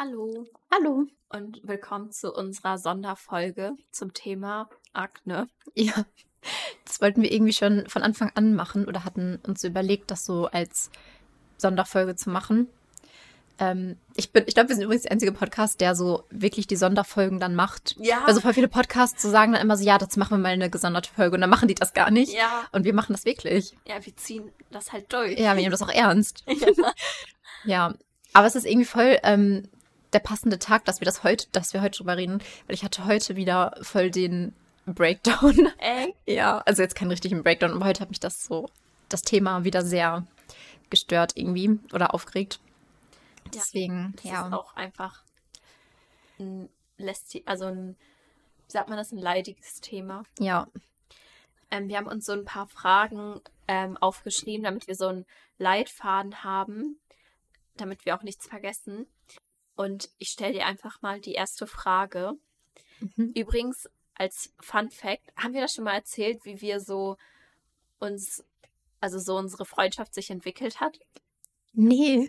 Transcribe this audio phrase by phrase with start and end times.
[0.00, 1.06] Hallo Hallo.
[1.28, 5.48] und willkommen zu unserer Sonderfolge zum Thema Akne.
[5.74, 6.04] Ja,
[6.84, 10.46] das wollten wir irgendwie schon von Anfang an machen oder hatten uns überlegt, das so
[10.46, 10.92] als
[11.56, 12.68] Sonderfolge zu machen.
[13.58, 16.76] Ähm, ich bin, ich glaube, wir sind übrigens der einzige Podcast, der so wirklich die
[16.76, 17.96] Sonderfolgen dann macht.
[17.98, 18.24] Ja.
[18.24, 20.70] Also voll viele Podcasts so sagen dann immer so, ja, das machen wir mal eine
[20.70, 22.32] gesonderte Folge und dann machen die das gar nicht.
[22.32, 23.76] Ja, Und wir machen das wirklich.
[23.84, 25.36] ja, wir ziehen das halt durch.
[25.40, 26.44] Ja, wir nehmen das auch ernst.
[27.64, 27.88] Ja.
[27.88, 27.94] Ja,
[28.34, 29.68] aber es ist irgendwie voll ähm,
[30.12, 33.04] der passende Tag, dass wir das heute, dass wir heute drüber reden, weil ich hatte
[33.04, 34.54] heute wieder voll den
[34.86, 35.70] Breakdown.
[35.78, 38.68] Ey, Ja, also jetzt keinen richtigen Breakdown, aber heute hat mich das so,
[39.08, 40.26] das Thema wieder sehr
[40.90, 42.60] gestört irgendwie oder aufgeregt.
[43.54, 44.52] Deswegen, das ist ja.
[44.52, 45.22] auch einfach
[46.38, 47.96] ein lästig, also ein,
[48.66, 50.24] wie sagt man das, ein leidiges Thema.
[50.38, 50.68] Ja,
[51.70, 55.26] Ähm, wir haben uns so ein paar Fragen ähm, aufgeschrieben, damit wir so einen
[55.58, 56.98] Leitfaden haben,
[57.76, 59.06] damit wir auch nichts vergessen.
[59.78, 62.32] Und ich stelle dir einfach mal die erste Frage.
[62.98, 63.30] Mhm.
[63.36, 67.16] Übrigens, als Fun Fact, haben wir das schon mal erzählt, wie wir so
[68.00, 68.44] uns,
[69.00, 70.98] also so unsere Freundschaft sich entwickelt hat?
[71.74, 72.28] Nee.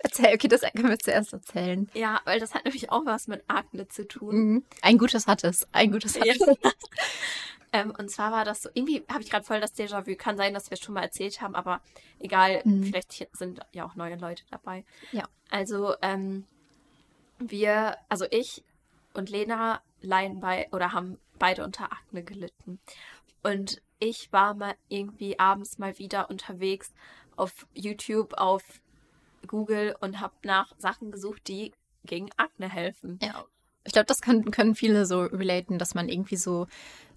[0.00, 1.88] Erzähl, okay, das können wir zuerst erzählen.
[1.94, 4.34] Ja, weil das hat nämlich auch was mit Akne zu tun.
[4.34, 4.64] Mhm.
[4.82, 5.68] Ein gutes hat es.
[5.72, 6.38] Ein gutes hat es.
[7.70, 10.16] Ähm, und zwar war das so, irgendwie habe ich gerade voll das Déjà-vu.
[10.16, 11.82] Kann sein, dass wir es schon mal erzählt haben, aber
[12.18, 12.84] egal, Mhm.
[12.84, 14.86] vielleicht sind ja auch neue Leute dabei.
[15.12, 15.28] Ja.
[15.50, 16.46] Also, ähm,
[17.38, 18.62] wir, also ich
[19.14, 22.78] und Lena leiden bei oder haben beide unter Akne gelitten.
[23.42, 26.92] Und ich war mal irgendwie abends mal wieder unterwegs
[27.36, 28.62] auf YouTube, auf
[29.46, 31.72] Google und habe nach Sachen gesucht, die
[32.04, 33.18] gegen Akne helfen.
[33.22, 33.44] Ja.
[33.84, 36.66] Ich glaube, das können, können viele so relaten, dass man irgendwie so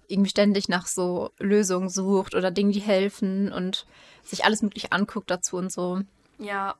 [0.08, 3.86] irgendwie ständig nach so Lösungen sucht oder Dingen, die helfen und
[4.22, 6.00] sich alles mögliche anguckt dazu und so.
[6.38, 6.76] Ja.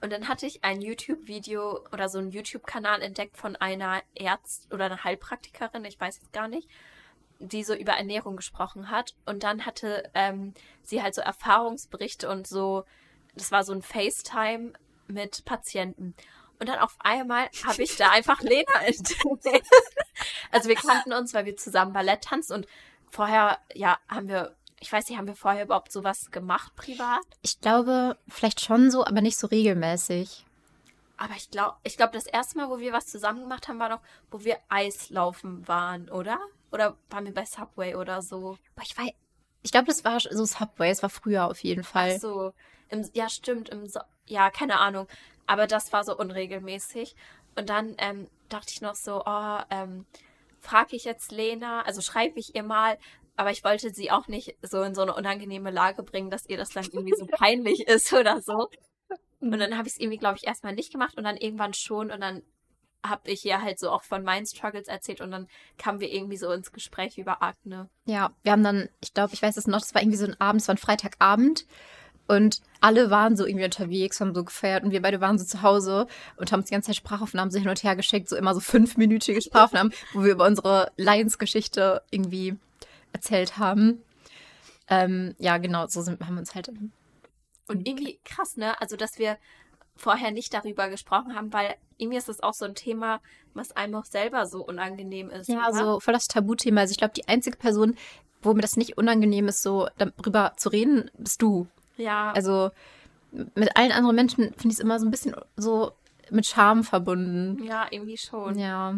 [0.00, 4.86] Und dann hatte ich ein YouTube-Video oder so einen YouTube-Kanal entdeckt von einer Ärzt oder
[4.86, 6.68] einer Heilpraktikerin, ich weiß jetzt gar nicht,
[7.38, 9.14] die so über Ernährung gesprochen hat.
[9.24, 12.84] Und dann hatte ähm, sie halt so Erfahrungsberichte und so,
[13.34, 14.72] das war so ein FaceTime
[15.06, 16.14] mit Patienten.
[16.58, 19.68] Und dann auf einmal habe ich da einfach Lena entdeckt.
[20.50, 22.66] Also wir kannten uns, weil wir zusammen Ballett tanzen und
[23.08, 27.24] vorher, ja, haben wir, ich weiß nicht, haben wir vorher überhaupt sowas gemacht privat?
[27.42, 30.44] Ich glaube, vielleicht schon so, aber nicht so regelmäßig.
[31.16, 33.88] Aber ich glaube, ich glaube, das erste Mal, wo wir was zusammen gemacht haben, war
[33.88, 36.38] noch, wo wir Eislaufen waren, oder?
[36.70, 38.58] Oder waren wir bei Subway oder so?
[38.74, 39.10] Aber ich weiß,
[39.62, 42.14] ich glaube, das war so Subway, es war früher auf jeden Fall.
[42.16, 42.52] Ach so,
[42.90, 45.06] im, ja, stimmt, im so ja, keine Ahnung.
[45.46, 47.14] Aber das war so unregelmäßig.
[47.54, 50.06] Und dann ähm, dachte ich noch so, oh, ähm,
[50.60, 52.98] frage ich jetzt Lena, also schreibe ich ihr mal,
[53.36, 56.56] aber ich wollte sie auch nicht so in so eine unangenehme Lage bringen, dass ihr
[56.56, 58.68] das dann irgendwie so peinlich ist oder so.
[59.40, 62.10] Und dann habe ich es irgendwie, glaube ich, erstmal nicht gemacht und dann irgendwann schon
[62.10, 62.42] und dann
[63.04, 65.46] habe ich ihr halt so auch von meinen Struggles erzählt und dann
[65.78, 67.88] kamen wir irgendwie so ins Gespräch über Akne.
[68.06, 70.40] Ja, wir haben dann, ich glaube, ich weiß es noch, das war irgendwie so ein
[70.40, 71.66] Abend, es war ein Freitagabend
[72.26, 75.62] und alle waren so irgendwie unterwegs, haben so gefeiert und wir beide waren so zu
[75.62, 78.54] Hause und haben uns die ganze Zeit Sprachaufnahmen so hin und her geschickt, so immer
[78.54, 82.56] so fünfminütige Sprachaufnahmen, wo wir über unsere Lions-Geschichte irgendwie
[83.16, 84.02] erzählt haben.
[84.88, 86.68] Ähm, ja, genau, so sind, haben wir uns halt.
[87.68, 88.80] Und irgendwie krass, ne?
[88.80, 89.36] Also, dass wir
[89.96, 93.20] vorher nicht darüber gesprochen haben, weil irgendwie ist das auch so ein Thema,
[93.54, 95.48] was einem auch selber so unangenehm ist.
[95.48, 95.74] Ja, oder?
[95.74, 96.82] so voll das Tabuthema.
[96.82, 97.96] Also ich glaube, die einzige Person,
[98.42, 101.66] wo mir das nicht unangenehm ist, so darüber zu reden, bist du.
[101.96, 102.70] Ja, Also
[103.32, 105.92] mit allen anderen Menschen finde ich es immer so ein bisschen so
[106.30, 107.62] mit Scham verbunden.
[107.64, 108.58] ja, irgendwie schon.
[108.58, 108.94] Ja,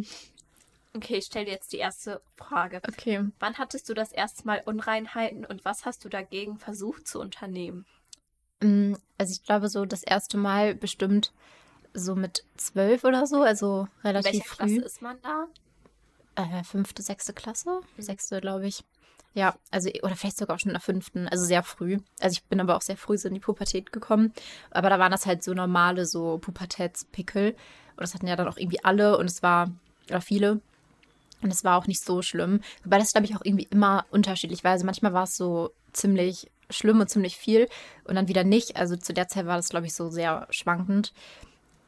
[0.98, 2.80] Okay, ich stelle dir jetzt die erste Frage.
[2.88, 3.24] okay.
[3.38, 7.86] Wann hattest du das erste Mal Unreinheiten und was hast du dagegen versucht zu unternehmen?
[8.60, 11.32] Mm, Also ich glaube so das erste Mal bestimmt
[11.94, 14.84] so mit zwölf oder so, also In relativ welcher Klasse früh.
[14.84, 15.46] ist man da?
[16.34, 17.80] Äh, fünfte, sechste Klasse?
[17.96, 18.02] Mhm.
[18.02, 18.84] Sechste, glaube ich.
[19.34, 21.98] Ja, also, oder vielleicht sogar auch schon in der fünften, also sehr früh.
[22.20, 24.32] Also ich bin aber auch sehr früh so in die Pubertät gekommen.
[24.70, 27.50] Aber da waren das halt so normale, so Pubertätspickel.
[27.52, 29.70] Und das hatten ja dann auch irgendwie alle und es war,
[30.08, 30.60] oder viele.
[31.42, 32.60] Und es war auch nicht so schlimm.
[32.84, 34.72] Wobei das, glaube ich, auch irgendwie immer unterschiedlich war.
[34.72, 37.68] Also manchmal war es so ziemlich schlimm und ziemlich viel
[38.04, 38.76] und dann wieder nicht.
[38.76, 41.12] Also zu der Zeit war das, glaube ich, so sehr schwankend.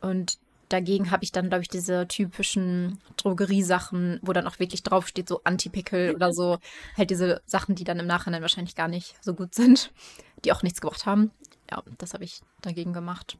[0.01, 0.39] Und
[0.69, 5.43] dagegen habe ich dann, glaube ich, diese typischen Drogeriesachen, wo dann auch wirklich draufsteht, so
[5.45, 6.59] Anti-Pickel oder so.
[6.97, 9.93] Halt diese Sachen, die dann im Nachhinein wahrscheinlich gar nicht so gut sind,
[10.45, 11.31] die auch nichts gebracht haben.
[11.71, 13.37] Ja, das habe ich dagegen gemacht.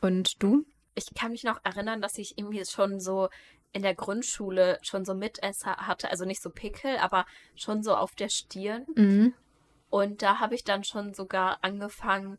[0.00, 0.64] Und du?
[0.94, 3.28] Ich kann mich noch erinnern, dass ich irgendwie schon so
[3.72, 8.14] in der Grundschule schon so Mitesser hatte, also nicht so Pickel, aber schon so auf
[8.14, 8.86] der Stirn.
[8.94, 9.34] Mhm.
[9.90, 12.38] Und da habe ich dann schon sogar angefangen.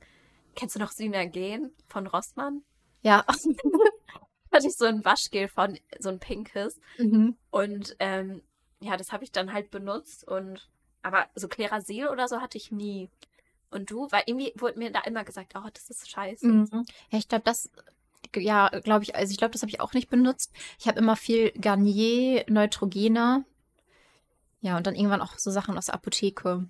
[0.56, 2.64] Kennst du noch Synergen von Rossmann?
[3.02, 3.26] Ja.
[4.54, 6.80] hatte ich so ein Waschgel von, so ein pinkes.
[6.98, 7.36] Mhm.
[7.50, 8.42] Und ähm,
[8.80, 10.28] ja, das habe ich dann halt benutzt.
[10.28, 10.70] Und
[11.02, 13.10] aber so Klerasil oder so hatte ich nie.
[13.72, 14.08] Und du?
[14.12, 16.48] Weil irgendwie wurde mir da immer gesagt, oh, das ist scheiße.
[16.48, 16.86] Mhm.
[17.10, 17.70] Ja, ich glaube, das,
[18.36, 20.52] ja, glaube ich, also ich glaube, das habe ich auch nicht benutzt.
[20.80, 23.44] Ich habe immer viel Garnier, Neutrogena.
[24.62, 26.68] Ja, und dann irgendwann auch so Sachen aus der Apotheke.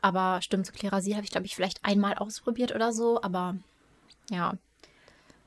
[0.00, 3.56] Aber stimmt, so Klerasil habe ich, glaube ich, vielleicht einmal ausprobiert oder so, aber
[4.30, 4.54] ja.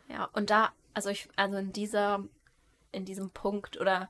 [0.10, 2.24] Ja, und da, also ich, also in dieser,
[2.92, 4.10] in diesem Punkt oder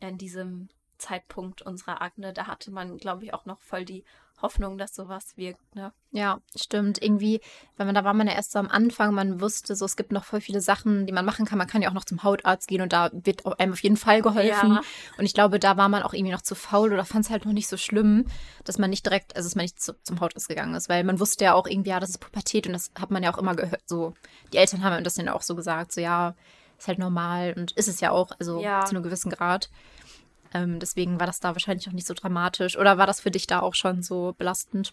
[0.00, 0.68] in diesem
[0.98, 4.04] Zeitpunkt unserer Akne, da hatte man, glaube ich, auch noch voll die
[4.42, 5.92] Hoffnung, dass sowas wirkt, ne?
[6.10, 7.02] Ja, stimmt.
[7.02, 7.40] Irgendwie,
[7.76, 10.12] weil man, da war man ja erst so am Anfang, man wusste so, es gibt
[10.12, 11.56] noch voll viele Sachen, die man machen kann.
[11.56, 14.20] Man kann ja auch noch zum Hautarzt gehen und da wird einem auf jeden Fall
[14.20, 14.72] geholfen.
[14.72, 14.80] Ja.
[15.16, 17.46] Und ich glaube, da war man auch irgendwie noch zu faul oder fand es halt
[17.46, 18.26] noch nicht so schlimm,
[18.64, 21.18] dass man nicht direkt, also dass man nicht zu, zum Hautarzt gegangen ist, weil man
[21.18, 23.54] wusste ja auch irgendwie, ja, das ist Pubertät und das hat man ja auch immer
[23.54, 23.82] gehört.
[23.86, 24.12] So,
[24.52, 26.34] die Eltern haben das dann auch so gesagt, so ja,
[26.78, 28.84] ist halt normal und ist es ja auch, also Ja.
[28.84, 29.70] zu einem gewissen Grad.
[30.54, 32.76] Ähm, deswegen war das da wahrscheinlich auch nicht so dramatisch.
[32.76, 34.92] Oder war das für dich da auch schon so belastend?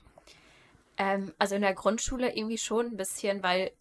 [0.97, 3.71] Ähm, also in der Grundschule irgendwie schon ein bisschen, weil,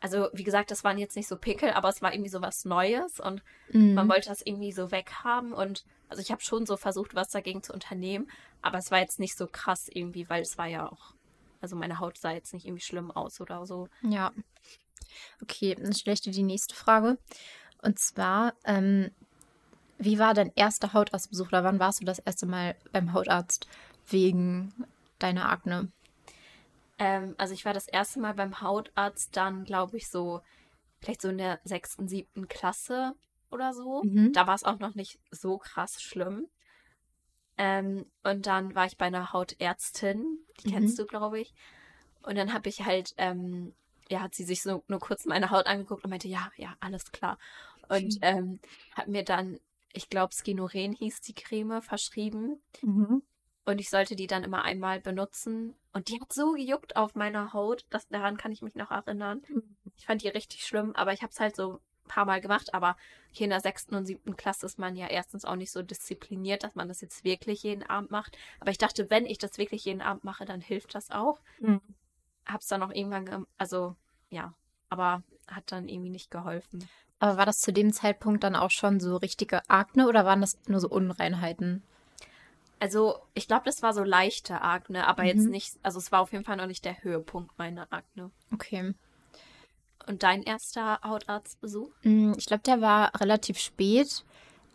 [0.00, 2.64] also wie gesagt, das waren jetzt nicht so Pickel, aber es war irgendwie so was
[2.64, 3.94] Neues und Mhm.
[3.94, 7.62] man wollte das irgendwie so weghaben und also ich habe schon so versucht, was dagegen
[7.62, 11.14] zu unternehmen, aber es war jetzt nicht so krass irgendwie, weil es war ja auch,
[11.62, 13.88] also meine Haut sah jetzt nicht irgendwie schlimm aus oder so.
[14.02, 14.32] Ja.
[15.42, 17.18] Okay, dann stelle ich dir die nächste Frage.
[17.82, 19.10] Und zwar, ähm,
[19.98, 23.68] wie war dein erster Hautarztbesuch oder wann warst du das erste Mal beim Hautarzt
[24.08, 24.72] wegen
[25.18, 25.88] deiner Akne?
[26.98, 30.42] Ähm, also ich war das erste Mal beim Hautarzt dann, glaube ich, so,
[31.00, 33.14] vielleicht so in der sechsten, siebten Klasse
[33.50, 34.02] oder so.
[34.04, 34.32] Mhm.
[34.32, 36.48] Da war es auch noch nicht so krass schlimm.
[37.56, 40.72] Ähm, und dann war ich bei einer Hautärztin, die Mhm.
[40.72, 41.54] kennst du, glaube ich.
[42.22, 43.74] Und dann habe ich halt, ähm,
[44.08, 47.12] ja, hat sie sich so nur kurz meine Haut angeguckt und meinte, ja, ja, alles
[47.12, 47.38] klar.
[47.88, 48.60] Und ähm,
[48.92, 49.60] hat mir dann,
[49.94, 52.60] ich glaube, Skinoren hieß die Creme, verschrieben.
[52.82, 53.22] Mhm.
[53.64, 55.74] Und ich sollte die dann immer einmal benutzen.
[55.92, 59.42] Und die hat so gejuckt auf meiner Haut, das, daran kann ich mich noch erinnern.
[59.96, 62.74] Ich fand die richtig schlimm, aber ich habe es halt so ein paar Mal gemacht.
[62.74, 62.96] Aber
[63.30, 66.64] hier in der sechsten und siebten Klasse ist man ja erstens auch nicht so diszipliniert,
[66.64, 68.36] dass man das jetzt wirklich jeden Abend macht.
[68.60, 71.40] Aber ich dachte, wenn ich das wirklich jeden Abend mache, dann hilft das auch.
[71.60, 71.80] Mhm.
[72.44, 73.96] Hab's dann auch irgendwann, also
[74.28, 74.52] ja,
[74.90, 76.86] aber hat dann irgendwie nicht geholfen.
[77.24, 80.58] Aber war das zu dem Zeitpunkt dann auch schon so richtige Akne oder waren das
[80.66, 81.82] nur so Unreinheiten?
[82.80, 85.50] Also ich glaube, das war so leichte Akne, aber jetzt Mhm.
[85.52, 88.30] nicht, also es war auf jeden Fall noch nicht der Höhepunkt meiner Akne.
[88.52, 88.92] Okay.
[90.06, 91.88] Und dein erster Hautarztbesuch?
[92.02, 94.22] Mm, Ich glaube, der war relativ spät.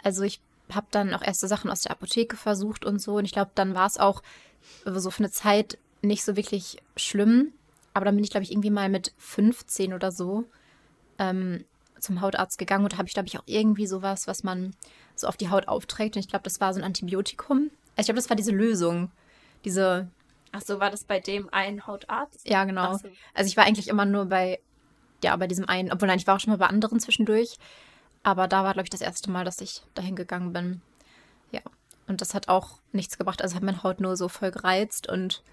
[0.03, 0.41] Also ich
[0.73, 3.17] habe dann auch erste Sachen aus der Apotheke versucht und so.
[3.17, 4.23] Und ich glaube, dann war es auch
[4.85, 7.53] so für eine Zeit nicht so wirklich schlimm.
[7.93, 10.45] Aber dann bin ich, glaube ich, irgendwie mal mit 15 oder so
[11.19, 11.63] ähm,
[11.99, 12.83] zum Hautarzt gegangen.
[12.83, 14.75] Und da habe ich, glaube ich, auch irgendwie sowas, was man
[15.15, 16.15] so auf die Haut aufträgt.
[16.15, 17.69] Und ich glaube, das war so ein Antibiotikum.
[17.95, 19.11] Also ich glaube, das war diese Lösung.
[19.65, 20.09] Diese,
[20.51, 22.47] Ach so, war das bei dem einen Hautarzt?
[22.47, 22.97] ja, genau.
[22.97, 23.09] So.
[23.33, 24.59] Also ich war eigentlich immer nur bei,
[25.23, 27.57] ja, bei diesem einen, obwohl nein, ich war auch schon mal bei anderen zwischendurch.
[28.23, 30.81] Aber da war, glaube ich, das erste Mal, dass ich dahin gegangen bin.
[31.51, 31.61] Ja.
[32.07, 33.41] Und das hat auch nichts gebracht.
[33.41, 35.07] Also hat meine Haut nur so voll gereizt.
[35.07, 35.43] Und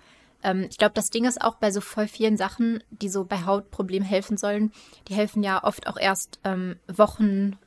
[0.46, 3.44] ähm, ich glaube, das Ding ist auch bei so voll vielen Sachen, die so bei
[3.44, 4.72] Hautproblemen helfen sollen,
[5.08, 7.58] die helfen ja oft auch erst ähm, Wochen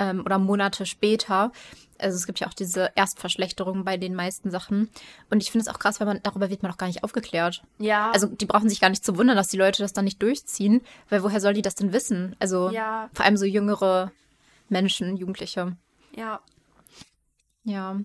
[0.00, 1.52] ähm, oder Monate später.
[1.96, 4.90] Also es gibt ja auch diese Erstverschlechterung bei den meisten Sachen.
[5.30, 7.62] Und ich finde es auch krass, weil man darüber wird man auch gar nicht aufgeklärt.
[7.78, 8.10] Ja.
[8.10, 10.82] Also die brauchen sich gar nicht zu wundern, dass die Leute das dann nicht durchziehen,
[11.08, 12.34] weil woher soll die das denn wissen?
[12.40, 14.10] Also ja, vor allem so jüngere
[14.68, 15.76] Menschen, Jugendliche.
[16.16, 16.40] ja.
[17.66, 17.98] Ja.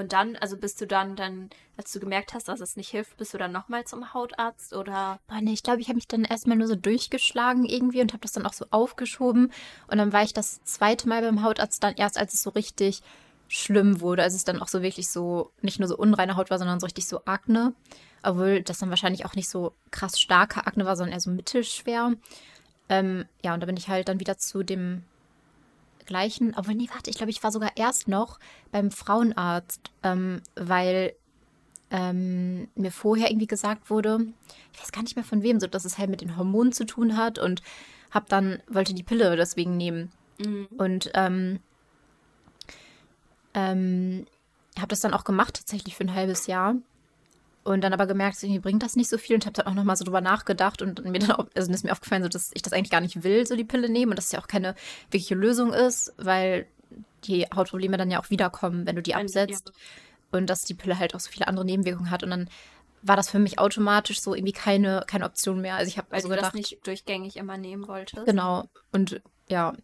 [0.00, 3.18] Und dann, also bist du dann, dann, als du gemerkt hast, dass es nicht hilft,
[3.18, 5.20] bist du dann nochmal zum Hautarzt oder?
[5.28, 8.22] Boah, nee, ich glaube, ich habe mich dann erstmal nur so durchgeschlagen irgendwie und habe
[8.22, 9.52] das dann auch so aufgeschoben.
[9.88, 13.02] Und dann war ich das zweite Mal beim Hautarzt dann erst, als es so richtig
[13.48, 14.22] schlimm wurde.
[14.22, 16.86] Also es dann auch so wirklich so, nicht nur so unreine Haut war, sondern so
[16.86, 17.74] richtig so Akne.
[18.22, 22.14] Obwohl das dann wahrscheinlich auch nicht so krass starke Akne war, sondern eher so mittelschwer.
[22.88, 25.04] Ähm, ja, und da bin ich halt dann wieder zu dem
[26.10, 28.38] gleichen, obwohl, nee, warte, ich glaube, ich war sogar erst noch
[28.72, 31.14] beim Frauenarzt, ähm, weil
[31.90, 34.26] ähm, mir vorher irgendwie gesagt wurde,
[34.72, 36.84] ich weiß gar nicht mehr von wem, so dass es halt mit den Hormonen zu
[36.84, 37.62] tun hat und
[38.10, 40.10] hab dann, wollte die Pille deswegen nehmen.
[40.38, 40.66] Mhm.
[40.76, 41.60] Und ähm,
[43.54, 44.26] ähm,
[44.76, 46.74] habe das dann auch gemacht, tatsächlich für ein halbes Jahr.
[47.62, 49.96] Und dann aber gemerkt, irgendwie bringt das nicht so viel und habe dann auch nochmal
[49.96, 52.72] so drüber nachgedacht und mir dann auch, also ist mir aufgefallen, so, dass ich das
[52.72, 54.74] eigentlich gar nicht will, so die Pille nehmen und dass es ja auch keine
[55.10, 56.66] wirkliche Lösung ist, weil
[57.24, 59.72] die Hautprobleme dann ja auch wiederkommen, wenn du die absetzt
[60.30, 62.22] und dass die Pille halt auch so viele andere Nebenwirkungen hat.
[62.22, 62.48] Und dann
[63.02, 65.76] war das für mich automatisch so irgendwie keine, keine Option mehr.
[65.76, 68.26] Also ich habe Weil also du gedacht, das nicht durchgängig immer nehmen wolltest.
[68.26, 68.64] Genau.
[68.92, 69.74] Und ja.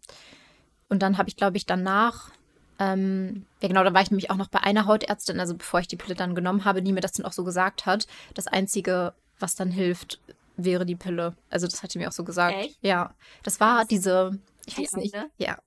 [0.89, 2.31] Und dann habe ich, glaube ich, danach,
[2.79, 5.87] ähm, ja genau, da war ich nämlich auch noch bei einer Hautärztin, also bevor ich
[5.87, 8.07] die Pille dann genommen habe, die mir das dann auch so gesagt hat.
[8.33, 10.19] Das Einzige, was dann hilft,
[10.57, 11.35] wäre die Pille.
[11.49, 12.55] Also das hat die mir auch so gesagt.
[12.57, 12.77] Echt?
[12.81, 13.13] Ja.
[13.43, 15.15] Das war diese, ich Die weiß nicht.
[15.15, 15.29] eine?
[15.37, 15.57] Ja.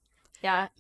[0.43, 0.71] Ja,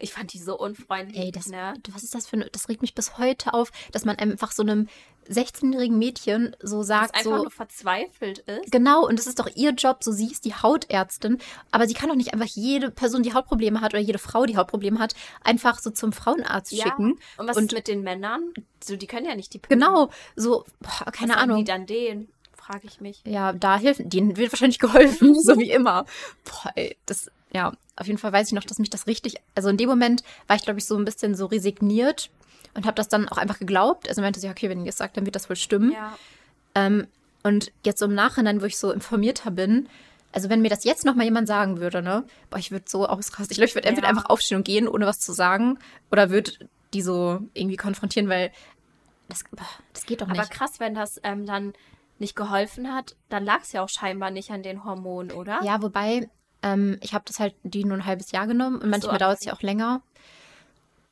[0.00, 1.18] ich fand die so unfreundlich.
[1.20, 1.74] Ey, das, ne?
[1.92, 4.62] was ist das für eine, das regt mich bis heute auf, dass man einfach so
[4.62, 4.88] einem
[5.28, 8.72] 16-jährigen Mädchen so Das sagt, einfach so, nur verzweifelt ist.
[8.72, 11.38] Genau, und das ist doch ihr Job, so sie ist die Hautärztin,
[11.70, 14.56] aber sie kann doch nicht einfach jede Person, die Hautprobleme hat oder jede Frau, die
[14.56, 15.14] Hautprobleme hat,
[15.44, 17.18] einfach so zum Frauenarzt Ja, schicken.
[17.36, 18.52] Und was Und- ist mit den Männern?
[18.82, 19.80] So, die können ja nicht die Pillen.
[19.80, 21.58] Genau, so, boah, Was keine sagen Ahnung.
[21.58, 22.28] die dann denen?
[22.54, 23.22] Frage ich mich.
[23.24, 26.06] Ja, da hilft, denen wird wahrscheinlich geholfen, so wie immer.
[26.44, 29.68] Boah, ey, das, ja, auf jeden Fall weiß ich noch, dass mich das richtig, also
[29.68, 32.30] in dem Moment war ich, glaube ich, so ein bisschen so resigniert
[32.74, 34.08] und habe das dann auch einfach geglaubt.
[34.08, 35.92] Also meinte sie, okay, wenn ihr das sagt, dann wird das wohl stimmen.
[35.92, 36.16] Ja.
[36.74, 37.06] Ähm,
[37.42, 39.88] und jetzt so im Nachhinein, wo ich so informierter bin,
[40.32, 43.06] also wenn mir das jetzt noch mal jemand sagen würde, ne, boah, ich würde so
[43.06, 43.48] ausrasten.
[43.50, 44.10] Ich glaube, ich würde entweder Ja.
[44.10, 45.78] einfach aufstehen und gehen, ohne was zu sagen,
[46.10, 46.52] oder würde
[46.94, 48.52] die so irgendwie konfrontieren, weil
[49.28, 49.44] das,
[49.92, 50.50] das geht doch Aber nicht.
[50.50, 51.72] krass, wenn das ähm, dann
[52.18, 55.60] nicht geholfen hat, dann lag es ja auch scheinbar nicht an den Hormonen, oder?
[55.64, 56.28] Ja, wobei,
[56.62, 59.38] ähm, ich habe das halt die nur ein halbes Jahr genommen und manchmal aber- dauert
[59.40, 60.02] es ja auch länger.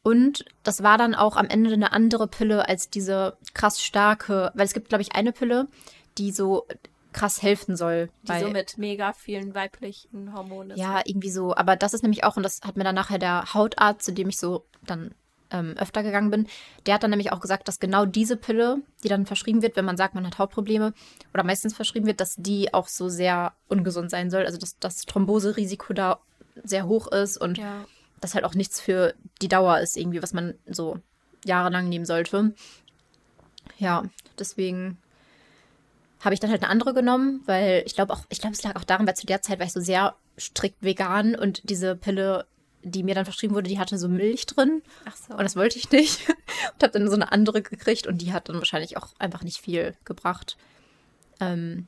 [0.03, 4.65] Und das war dann auch am Ende eine andere Pille als diese krass starke, weil
[4.65, 5.69] es gibt, glaube ich, eine Pille,
[6.17, 6.67] die so
[7.13, 8.11] krass helfen soll.
[8.23, 10.77] Die so mit mega vielen weiblichen Hormonen.
[10.79, 11.55] Ja, irgendwie so.
[11.55, 14.29] Aber das ist nämlich auch, und das hat mir dann nachher der Hautarzt, zu dem
[14.29, 15.15] ich so dann
[15.51, 16.47] ähm, öfter gegangen bin,
[16.87, 19.85] der hat dann nämlich auch gesagt, dass genau diese Pille, die dann verschrieben wird, wenn
[19.85, 20.93] man sagt, man hat Hautprobleme,
[21.33, 24.45] oder meistens verschrieben wird, dass die auch so sehr ungesund sein soll.
[24.45, 26.19] Also dass das Thromboserisiko da
[26.65, 27.85] sehr hoch ist und Ja.
[28.21, 30.99] das halt auch nichts für die Dauer ist, irgendwie, was man so
[31.45, 32.53] jahrelang nehmen sollte.
[33.79, 34.05] Ja,
[34.39, 34.99] deswegen
[36.21, 38.75] habe ich dann halt eine andere genommen, weil ich glaube auch, ich glaube, es lag
[38.75, 42.47] auch daran, weil zu der Zeit war ich so sehr strikt vegan und diese Pille,
[42.83, 45.33] die mir dann verschrieben wurde, die hatte so Milch drin Ach so.
[45.35, 46.29] und das wollte ich nicht
[46.75, 49.61] und habe dann so eine andere gekriegt und die hat dann wahrscheinlich auch einfach nicht
[49.61, 50.57] viel gebracht.
[51.41, 51.87] Ähm,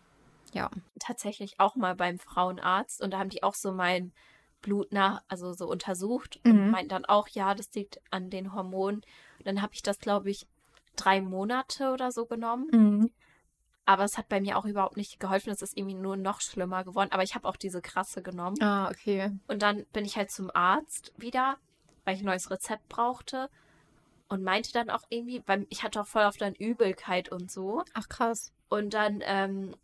[0.52, 4.12] ja, tatsächlich auch mal beim Frauenarzt und da haben die auch so mein
[4.62, 6.50] Blut nach, also so untersucht Mhm.
[6.50, 9.00] und meinten dann auch, ja, das liegt an den Hormonen.
[9.38, 10.46] Und dann habe ich das, glaube ich,
[10.96, 13.10] drei Monate oder so genommen.
[13.86, 15.50] Aber es hat bei mir auch überhaupt nicht geholfen.
[15.50, 17.10] Es ist irgendwie nur noch schlimmer geworden.
[17.12, 18.60] Aber ich habe auch diese krasse genommen.
[18.62, 19.32] Ah, okay.
[19.48, 21.56] Und dann bin ich halt zum Arzt wieder,
[22.04, 23.48] weil ich ein neues Rezept brauchte.
[24.28, 27.82] Und meinte dann auch irgendwie, weil ich hatte auch voll auf dann Übelkeit und so.
[27.94, 28.52] Ach krass.
[28.68, 29.74] Und dann ähm,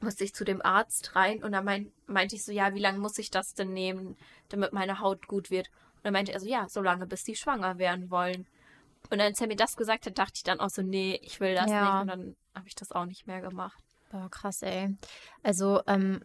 [0.00, 2.98] musste ich zu dem Arzt rein und dann mein, meinte ich so, ja, wie lange
[2.98, 4.16] muss ich das denn nehmen,
[4.48, 5.68] damit meine Haut gut wird?
[5.96, 8.48] Und dann meinte er so, ja, so lange, bis die schwanger werden wollen.
[9.10, 11.54] Und als er mir das gesagt hat, dachte ich dann auch so, nee, ich will
[11.54, 11.82] das Ja.
[11.84, 12.00] nicht.
[12.02, 13.82] Und dann habe ich das auch nicht mehr gemacht.
[14.10, 14.94] Boah, krass, ey.
[15.42, 16.22] Also, ähm,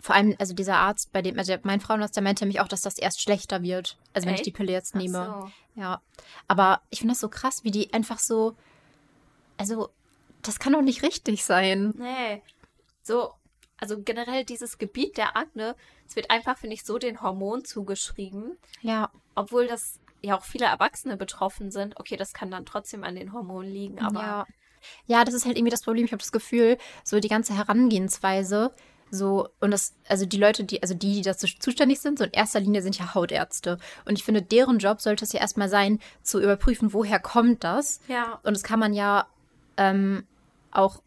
[0.00, 2.80] vor allem, also dieser Arzt, bei dem, also mein Frauenarzt, der meinte nämlich auch, dass
[2.80, 3.98] das erst schlechter wird.
[4.14, 5.42] Also wenn ich die Pille jetzt nehme.
[5.42, 5.80] so.
[5.80, 6.00] Ja.
[6.48, 8.56] Aber ich finde das so krass, wie die einfach so.
[9.56, 9.90] Also,
[10.42, 11.92] das kann doch nicht richtig sein.
[11.96, 12.42] Nee.
[13.02, 13.34] So,
[13.76, 18.56] also generell dieses Gebiet der Akne, es wird einfach, finde ich, so den Hormonen zugeschrieben.
[18.80, 19.10] Ja.
[19.34, 21.98] Obwohl das ja auch viele Erwachsene betroffen sind.
[21.98, 24.46] Okay, das kann dann trotzdem an den Hormonen liegen, aber ja.
[25.06, 26.04] Ja, das ist halt irgendwie das Problem.
[26.04, 28.72] Ich habe das Gefühl, so die ganze Herangehensweise,
[29.10, 32.30] so, und das, also die Leute, die, also die, die dazu zuständig sind, so in
[32.30, 33.78] erster Linie sind ja Hautärzte.
[34.04, 38.00] Und ich finde, deren Job sollte es ja erstmal sein, zu überprüfen, woher kommt das.
[38.06, 39.26] ja, Und das kann man ja
[39.76, 40.24] ähm,
[40.70, 41.02] auch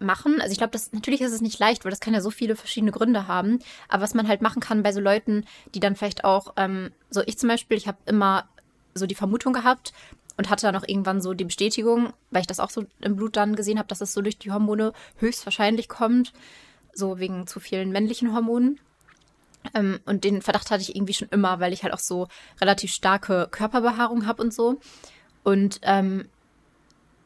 [0.00, 0.40] machen.
[0.40, 2.56] Also ich glaube, das natürlich ist es nicht leicht, weil das kann ja so viele
[2.56, 3.60] verschiedene Gründe haben.
[3.88, 7.22] Aber was man halt machen kann bei so Leuten, die dann vielleicht auch, ähm, so
[7.24, 8.48] ich zum Beispiel, ich habe immer
[8.94, 9.92] so die Vermutung gehabt
[10.36, 13.36] und hatte dann auch irgendwann so die Bestätigung, weil ich das auch so im Blut
[13.36, 16.32] dann gesehen habe, dass es so durch die Hormone höchstwahrscheinlich kommt,
[16.92, 18.80] so wegen zu vielen männlichen Hormonen.
[19.74, 22.28] Ähm, und den Verdacht hatte ich irgendwie schon immer, weil ich halt auch so
[22.60, 24.78] relativ starke Körperbehaarung habe und so.
[25.42, 26.28] Und ähm,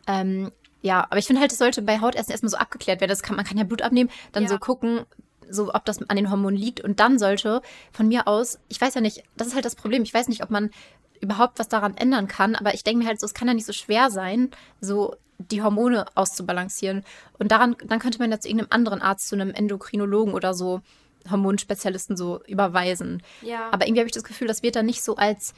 [0.06, 3.10] ähm, ja, aber ich finde halt, es sollte bei Hautärzten erstmal so abgeklärt werden.
[3.10, 4.48] Das kann, man kann ja Blut abnehmen, dann Ja.
[4.48, 5.04] so gucken,
[5.50, 6.80] so ob das an den Hormonen liegt.
[6.80, 7.62] Und dann sollte
[7.92, 10.02] von mir aus, ich weiß ja nicht, das ist halt das Problem.
[10.02, 10.70] Ich weiß nicht, ob man
[11.20, 13.66] überhaupt was daran ändern kann, aber ich denke mir halt so, es kann ja nicht
[13.66, 17.04] so schwer sein, so die Hormone auszubalancieren.
[17.38, 20.80] Und daran, dann könnte man jetzt irgendeinem anderen Arzt, zu einem Endokrinologen oder so,
[21.30, 23.22] Hormonspezialisten so überweisen.
[23.42, 23.68] ja.
[23.70, 25.54] Aber irgendwie habe ich das Gefühl, das wird dann nicht so als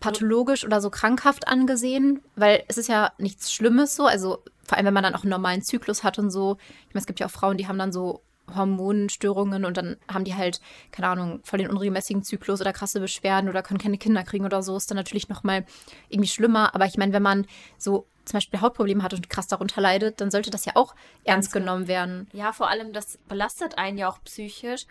[0.00, 4.06] pathologisch oder so krankhaft angesehen, weil es ist ja nichts Schlimmes so.
[4.06, 6.56] Also vor allem, wenn man dann auch einen normalen Zyklus hat und so.
[6.88, 8.22] Ich meine, es gibt ja auch Frauen, die haben dann so
[8.54, 10.60] Hormonstörungen und dann haben die halt,
[10.92, 14.62] keine Ahnung, voll den unregelmäßigen Zyklus oder krasse Beschwerden oder können keine Kinder kriegen oder
[14.62, 15.64] so, ist dann natürlich nochmal
[16.08, 16.74] irgendwie schlimmer.
[16.74, 17.46] Aber ich meine, wenn man
[17.78, 21.52] so zum Beispiel Hautprobleme hat und krass darunter leidet, dann sollte das ja auch ernst
[21.52, 21.66] genau.
[21.66, 22.28] genommen werden.
[22.32, 24.86] Ja, vor allem, das belastet einen ja auch psychisch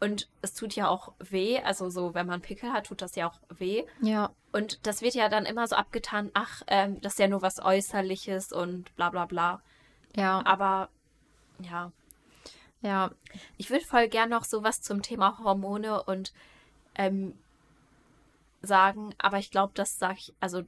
[0.00, 1.60] und es tut ja auch weh.
[1.60, 3.84] Also so, wenn man Pickel hat, tut das ja auch weh.
[4.00, 4.30] Ja.
[4.52, 7.64] Und das wird ja dann immer so abgetan, ach, ähm, das ist ja nur was
[7.64, 9.62] Äußerliches und bla bla bla.
[10.16, 10.42] Ja.
[10.44, 10.88] Aber
[11.60, 11.92] ja.
[12.82, 13.12] Ja.
[13.56, 16.32] Ich würde voll gern noch sowas zum Thema Hormone und
[16.94, 17.38] ähm,
[18.60, 20.62] sagen, aber ich glaube, das sage ich, also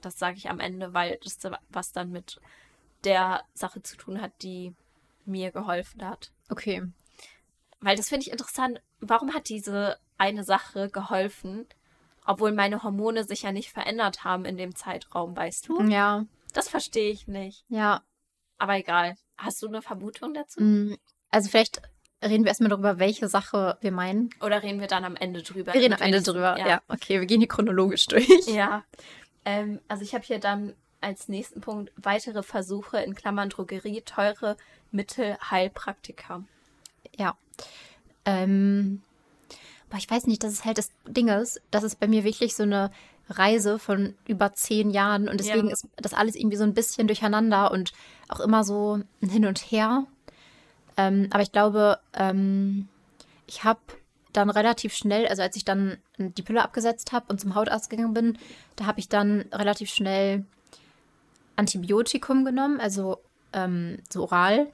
[0.00, 2.40] das sage ich am Ende, weil das was dann mit
[3.04, 4.74] der Sache zu tun hat, die
[5.24, 6.32] mir geholfen hat.
[6.48, 6.82] Okay.
[7.80, 8.80] Weil das finde ich interessant.
[9.00, 11.66] Warum hat diese eine Sache geholfen,
[12.24, 15.82] obwohl meine Hormone sich ja nicht verändert haben in dem Zeitraum, weißt du?
[15.82, 16.24] Ja.
[16.52, 17.64] Das verstehe ich nicht.
[17.68, 18.02] Ja.
[18.58, 19.16] Aber egal.
[19.36, 20.60] Hast du eine Vermutung dazu?
[21.32, 21.82] Also vielleicht
[22.22, 24.30] reden wir erstmal darüber, welche Sache wir meinen.
[24.40, 25.74] Oder reden wir dann am Ende drüber?
[25.74, 26.68] Wir reden am Ende drüber, ja.
[26.68, 26.82] ja.
[26.86, 28.28] Okay, wir gehen hier chronologisch durch.
[28.46, 28.84] Ja.
[29.44, 34.56] Ähm, also ich habe hier dann als nächsten Punkt weitere Versuche in Klammern Drogerie, teure
[34.92, 36.44] Mittel, Heilpraktika.
[37.16, 37.36] Ja.
[38.24, 39.02] Ähm,
[39.90, 42.54] aber ich weiß nicht, das ist halt das Ding ist, das ist bei mir wirklich
[42.54, 42.92] so eine
[43.28, 45.72] Reise von über zehn Jahren und deswegen ja.
[45.72, 47.92] ist das alles irgendwie so ein bisschen durcheinander und
[48.28, 50.06] auch immer so hin und her.
[50.96, 52.88] Ähm, aber ich glaube, ähm,
[53.46, 53.80] ich habe
[54.32, 58.14] dann relativ schnell, also als ich dann die Pille abgesetzt habe und zum Hautarzt gegangen
[58.14, 58.38] bin,
[58.76, 60.44] da habe ich dann relativ schnell
[61.56, 63.18] Antibiotikum genommen, also
[63.52, 64.68] ähm, so oral,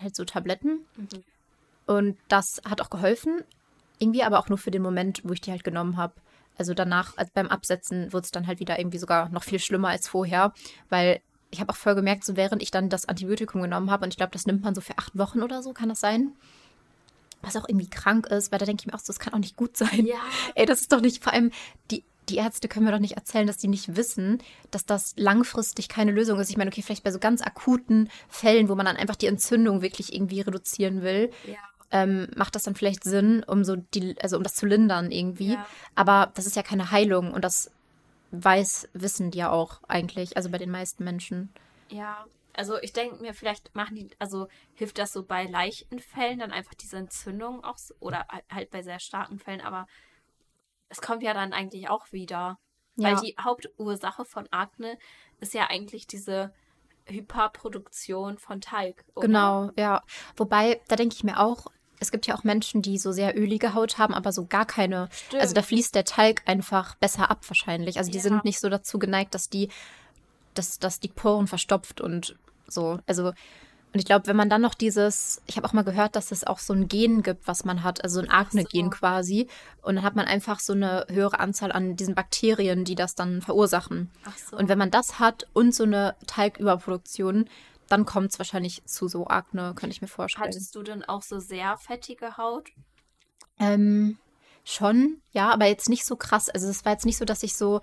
[0.00, 0.80] halt so Tabletten.
[0.96, 1.08] Mhm.
[1.86, 3.42] Und das hat auch geholfen,
[3.98, 6.14] irgendwie aber auch nur für den Moment, wo ich die halt genommen habe.
[6.56, 9.88] Also danach, also beim Absetzen, wurde es dann halt wieder irgendwie sogar noch viel schlimmer
[9.88, 10.52] als vorher,
[10.88, 11.20] weil
[11.52, 14.16] ich habe auch voll gemerkt, so während ich dann das Antibiotikum genommen habe, und ich
[14.16, 16.32] glaube, das nimmt man so für acht Wochen oder so, kann das sein?
[17.42, 19.38] Was auch irgendwie krank ist, weil da denke ich mir auch so, das kann auch
[19.38, 20.06] nicht gut sein.
[20.06, 20.16] Ja.
[20.54, 21.50] Ey, das ist doch nicht, vor allem,
[21.90, 24.38] die, die Ärzte können mir doch nicht erzählen, dass die nicht wissen,
[24.70, 26.50] dass das langfristig keine Lösung ist.
[26.50, 29.82] Ich meine, okay, vielleicht bei so ganz akuten Fällen, wo man dann einfach die Entzündung
[29.82, 31.56] wirklich irgendwie reduzieren will, ja.
[31.90, 35.54] ähm, macht das dann vielleicht Sinn, um so die, also um das zu lindern irgendwie.
[35.54, 35.66] Ja.
[35.96, 37.70] Aber das ist ja keine Heilung und das
[38.32, 41.52] weiß, wissen die ja auch eigentlich, also bei den meisten Menschen.
[41.88, 46.40] Ja, also ich denke mir, vielleicht machen die, also hilft das so bei leichten Fällen
[46.40, 49.86] dann einfach diese Entzündung auch so, oder halt bei sehr starken Fällen, aber
[50.88, 52.58] es kommt ja dann eigentlich auch wieder.
[52.96, 53.08] Ja.
[53.08, 54.98] Weil die Hauptursache von Akne
[55.40, 56.52] ist ja eigentlich diese
[57.06, 59.04] Hyperproduktion von Talg.
[59.14, 59.26] Oder?
[59.26, 60.02] Genau, ja.
[60.36, 61.66] Wobei, da denke ich mir auch,
[62.02, 65.08] es gibt ja auch Menschen, die so sehr ölige Haut haben, aber so gar keine.
[65.10, 65.40] Stimmt.
[65.40, 67.98] Also da fließt der Talg einfach besser ab wahrscheinlich.
[67.98, 68.22] Also die ja.
[68.22, 69.68] sind nicht so dazu geneigt, dass die,
[70.54, 72.36] dass, dass die Poren verstopft und
[72.66, 72.98] so.
[73.06, 73.32] Also
[73.92, 76.44] und ich glaube, wenn man dann noch dieses, ich habe auch mal gehört, dass es
[76.44, 78.90] auch so ein Gen gibt, was man hat, also ein Akne-Gen so.
[78.90, 79.48] quasi.
[79.82, 83.42] Und dann hat man einfach so eine höhere Anzahl an diesen Bakterien, die das dann
[83.42, 84.10] verursachen.
[84.24, 84.56] Ach so.
[84.56, 87.50] Und wenn man das hat und so eine Talgüberproduktion,
[87.92, 90.46] dann kommt es wahrscheinlich zu so Akne, könnte ich mir vorstellen.
[90.46, 92.70] Hattest du denn auch so sehr fettige Haut?
[93.58, 94.18] Ähm,
[94.64, 96.48] schon, ja, aber jetzt nicht so krass.
[96.48, 97.82] Also es war jetzt nicht so, dass ich so,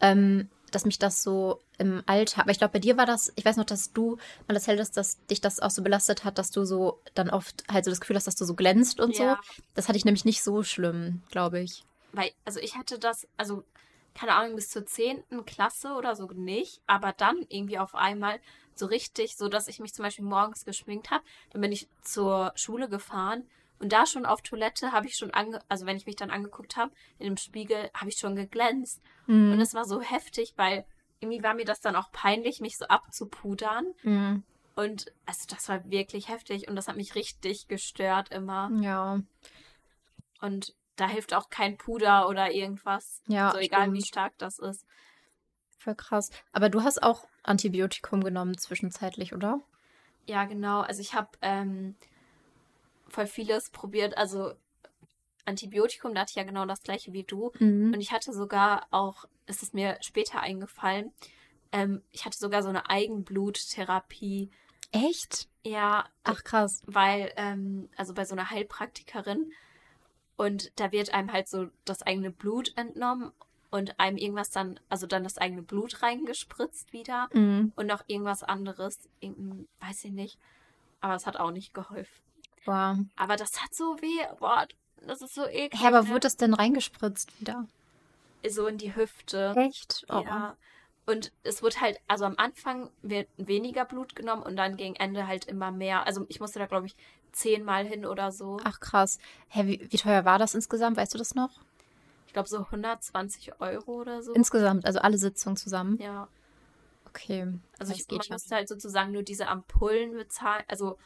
[0.00, 3.44] ähm, dass mich das so im Alter, aber ich glaube, bei dir war das, ich
[3.44, 4.16] weiß noch, dass du
[4.48, 7.64] mal erzählt hast, dass dich das auch so belastet hat, dass du so dann oft
[7.70, 9.34] halt so das Gefühl hast, dass du so glänzt und ja.
[9.34, 9.60] so.
[9.74, 11.84] Das hatte ich nämlich nicht so schlimm, glaube ich.
[12.12, 13.64] Weil, also ich hatte das, also
[14.14, 15.24] keine Ahnung, bis zur 10.
[15.46, 18.40] Klasse oder so nicht, aber dann irgendwie auf einmal
[18.74, 21.24] so richtig, so dass ich mich zum Beispiel morgens geschminkt habe.
[21.50, 23.46] Dann bin ich zur Schule gefahren
[23.78, 26.76] und da schon auf Toilette habe ich schon ange, also wenn ich mich dann angeguckt
[26.76, 29.02] habe in dem Spiegel, habe ich schon geglänzt.
[29.26, 29.52] Mhm.
[29.52, 30.84] Und es war so heftig, weil
[31.20, 33.86] irgendwie war mir das dann auch peinlich, mich so abzupudern.
[34.02, 34.44] Mhm.
[34.74, 38.70] Und also das war wirklich heftig und das hat mich richtig gestört immer.
[38.80, 39.20] Ja.
[40.40, 43.22] Und da hilft auch kein Puder oder irgendwas.
[43.26, 43.52] Ja.
[43.52, 43.96] So egal stimmt.
[43.96, 44.84] wie stark das ist.
[45.78, 46.30] Voll krass.
[46.52, 49.60] Aber du hast auch Antibiotikum genommen zwischenzeitlich, oder?
[50.26, 50.80] Ja, genau.
[50.80, 51.96] Also ich habe ähm,
[53.08, 54.16] voll vieles probiert.
[54.16, 54.52] Also
[55.44, 57.50] Antibiotikum, da hatte ich ja genau das gleiche wie du.
[57.58, 57.92] Mhm.
[57.92, 61.12] Und ich hatte sogar auch, ist es mir später eingefallen,
[61.72, 64.50] ähm, ich hatte sogar so eine Eigenbluttherapie.
[64.92, 65.48] Echt?
[65.64, 66.04] Ja.
[66.22, 66.82] Ach krass.
[66.86, 69.50] Weil, ähm, also bei so einer Heilpraktikerin
[70.36, 73.32] und da wird einem halt so das eigene Blut entnommen
[73.70, 77.72] und einem irgendwas dann, also dann das eigene Blut reingespritzt wieder mhm.
[77.76, 80.38] und noch irgendwas anderes, weiß ich nicht.
[81.00, 82.22] Aber es hat auch nicht geholfen.
[82.64, 82.98] Wow.
[83.16, 84.24] Aber das hat so weh.
[84.38, 84.66] Boah,
[85.06, 85.80] das ist so eklig.
[85.82, 86.08] Hä, aber ne?
[86.08, 87.66] wurde das denn reingespritzt wieder?
[88.48, 89.54] So in die Hüfte.
[89.56, 90.04] Echt?
[90.08, 90.22] Oh.
[90.24, 90.56] Ja.
[91.06, 95.26] Und es wird halt, also am Anfang wird weniger Blut genommen und dann gegen Ende
[95.26, 96.06] halt immer mehr.
[96.06, 96.94] Also ich musste da, glaube ich,
[97.32, 98.58] zehnmal hin oder so.
[98.64, 99.18] Ach krass.
[99.48, 100.96] Hä, wie, wie teuer war das insgesamt?
[100.96, 101.60] Weißt du das noch?
[102.26, 104.32] Ich glaube so 120 Euro oder so.
[104.32, 105.98] Insgesamt, also alle Sitzungen zusammen?
[106.00, 106.28] Ja.
[107.08, 107.46] Okay.
[107.78, 108.32] Also ich man ja.
[108.32, 110.96] musste halt sozusagen nur diese Ampullen bezahlen, also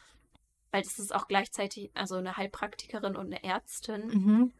[0.71, 4.53] weil das ist auch gleichzeitig also eine Heilpraktikerin und eine Ärztin Mhm.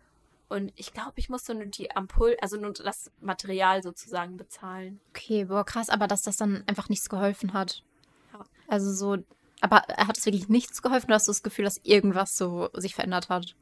[0.49, 4.99] und ich glaube, ich musste nur die Ampullen, also nur das Material sozusagen bezahlen.
[5.09, 7.81] Okay, boah, krass, aber dass das dann einfach nichts geholfen hat.
[8.33, 8.45] Ja.
[8.67, 9.23] Also so,
[9.61, 12.95] aber hat es wirklich nichts geholfen oder hast du das Gefühl, dass irgendwas so sich
[12.95, 13.55] verändert hat?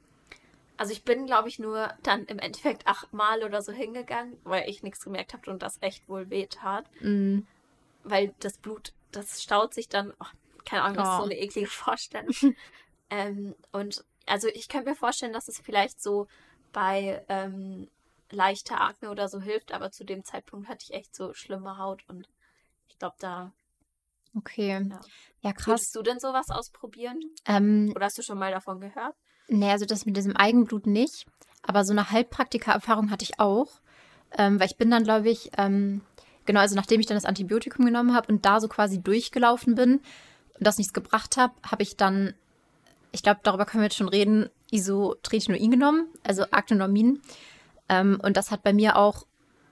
[0.78, 4.84] Also ich bin, glaube ich, nur dann im Endeffekt achtmal oder so hingegangen, weil ich
[4.84, 6.86] nichts gemerkt habe und das echt wohl weh tat.
[7.00, 7.40] Mm,
[8.04, 10.26] Weil das Blut, das staut sich dann, oh,
[10.66, 11.26] keine Ahnung, das ist so Oh.
[11.26, 12.30] eine eklige Vorstellung.
[13.10, 16.28] ähm, und also ich könnte mir vorstellen, dass es vielleicht so
[16.74, 17.90] bei ähm,
[18.32, 22.04] leichter Akne oder so hilft, aber zu dem Zeitpunkt hatte ich echt so schlimme Haut
[22.10, 22.28] und
[22.90, 23.54] ich glaube, da
[24.36, 24.88] okay.
[24.90, 25.00] Ja.
[25.42, 25.68] Ja, krass.
[25.68, 27.20] würdest du denn sowas ausprobieren?
[27.46, 29.16] Ähm, Oder hast du schon mal davon gehört?
[29.48, 31.26] nee, also das mit diesem Eigenblut nicht.
[31.62, 33.68] Aber so eine Heilpraktiker-Erfahrung hatte ich auch.
[34.38, 36.02] Ähm, weil ich bin dann, glaube ich, ähm,
[36.46, 39.98] genau, also nachdem ich dann das Antibiotikum genommen habe und da so quasi durchgelaufen bin
[39.98, 40.02] und
[40.60, 42.34] das nichts gebracht habe, habe ich dann,
[43.12, 47.22] ich glaube, darüber können wir jetzt schon reden, Isotretinoin genommen, also Actonormin.
[47.88, 49.26] Ähm, und das hat bei mir auch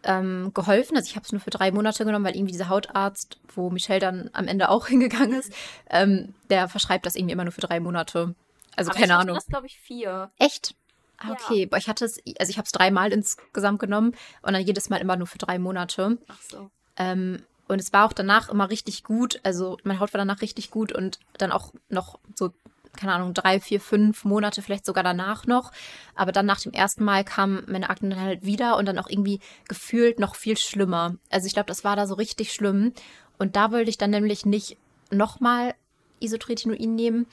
[0.04, 0.98] ähm, geholfen.
[0.98, 4.00] Also ich habe es nur für drei Monate genommen, weil irgendwie dieser Hautarzt, wo Michelle
[4.00, 5.52] dann am Ende auch hingegangen ist,
[5.90, 8.36] ähm, der verschreibt das irgendwie immer nur für drei Monate.
[8.76, 9.36] Also Aber keine ich Ahnung.
[9.36, 10.32] das, glaube ich, vier.
[10.40, 10.76] Echt?
[11.18, 11.34] Ah, Ja.
[11.34, 11.66] okay.
[11.68, 14.98] Boah, ich hatte es, also ich habe es dreimal insgesamt genommen und dann jedes Mal
[14.98, 16.18] immer nur für drei Monate.
[16.28, 16.70] Ach so.
[16.98, 19.40] Ähm, und es war auch danach immer richtig gut.
[19.44, 22.52] Also meine Haut war danach richtig gut und dann auch noch so,
[22.98, 25.72] keine Ahnung, drei, vier, fünf Monate vielleicht sogar danach noch.
[26.16, 29.10] Aber dann nach dem ersten Mal kam meine Akne dann halt wieder und dann auch
[29.10, 31.16] irgendwie gefühlt noch viel schlimmer.
[31.30, 32.94] Also ich glaube, das war da so richtig schlimm.
[33.38, 34.78] Und da wollte ich dann nämlich nicht
[35.10, 35.74] nochmal
[36.20, 37.26] Isotretinoin nehmen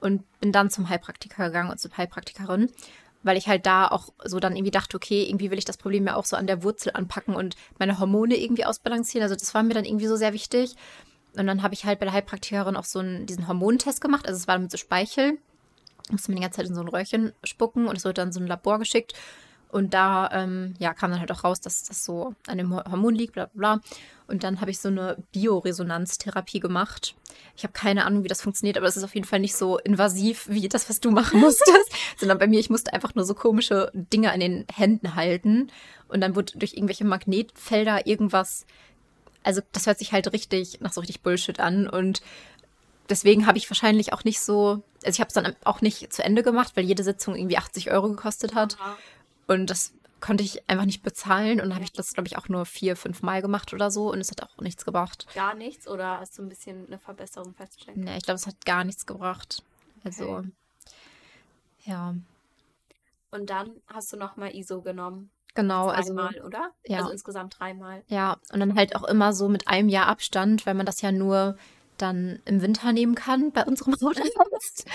[0.00, 2.70] und bin dann zum Heilpraktiker gegangen und zur Heilpraktikerin
[3.24, 6.06] weil ich halt da auch so dann irgendwie dachte, okay, irgendwie will ich das Problem
[6.06, 9.22] ja auch so an der Wurzel anpacken und meine Hormone irgendwie ausbalancieren.
[9.22, 10.76] Also das war mir dann irgendwie so sehr wichtig.
[11.36, 14.26] Und dann habe ich halt bei der Heilpraktikerin auch so einen, diesen Hormontest gemacht.
[14.26, 15.38] Also es war mit so Speichel.
[16.10, 18.40] Musste man die ganze Zeit in so ein Röhrchen spucken und es wurde dann so
[18.40, 19.14] ein Labor geschickt.
[19.70, 22.84] Und da ähm, ja, kam dann halt auch raus, dass das so an dem Hor-
[22.88, 23.80] Hormon liegt, bla bla bla.
[24.28, 27.16] Und dann habe ich so eine Bioresonanztherapie gemacht.
[27.56, 29.78] Ich habe keine Ahnung, wie das funktioniert, aber es ist auf jeden Fall nicht so
[29.78, 33.34] invasiv wie das, was du machen musstest, sondern bei mir, ich musste einfach nur so
[33.34, 35.70] komische Dinge an den Händen halten.
[36.06, 38.66] Und dann wurde durch irgendwelche Magnetfelder irgendwas.
[39.44, 41.88] Also, das hört sich halt richtig nach so richtig Bullshit an.
[41.88, 42.22] Und
[43.08, 44.82] deswegen habe ich wahrscheinlich auch nicht so.
[45.04, 47.90] Also, ich habe es dann auch nicht zu Ende gemacht, weil jede Sitzung irgendwie 80
[47.90, 48.76] Euro gekostet hat.
[48.80, 48.96] Aha.
[49.46, 51.60] Und das konnte ich einfach nicht bezahlen.
[51.60, 54.10] Und dann habe ich das, glaube ich, auch nur vier, fünf Mal gemacht oder so.
[54.10, 55.26] Und es hat auch nichts gebracht.
[55.34, 57.98] Gar nichts oder hast du ein bisschen eine Verbesserung festgestellt?
[57.98, 59.62] Nee, ich glaube, es hat gar nichts gebracht.
[60.02, 60.48] Also, Okay.
[61.84, 62.14] ja,
[63.30, 65.30] Und dann hast du nochmal ISO genommen.
[65.54, 65.88] Genau.
[65.88, 66.70] Also, Zweimal, oder?
[66.84, 66.98] ja.
[66.98, 68.02] Also insgesamt dreimal.
[68.08, 71.12] ja, und dann halt auch immer so mit einem Jahr Abstand, weil man das ja
[71.12, 71.56] nur
[71.98, 74.86] dann im Winter nehmen kann bei unserem Hautarzt.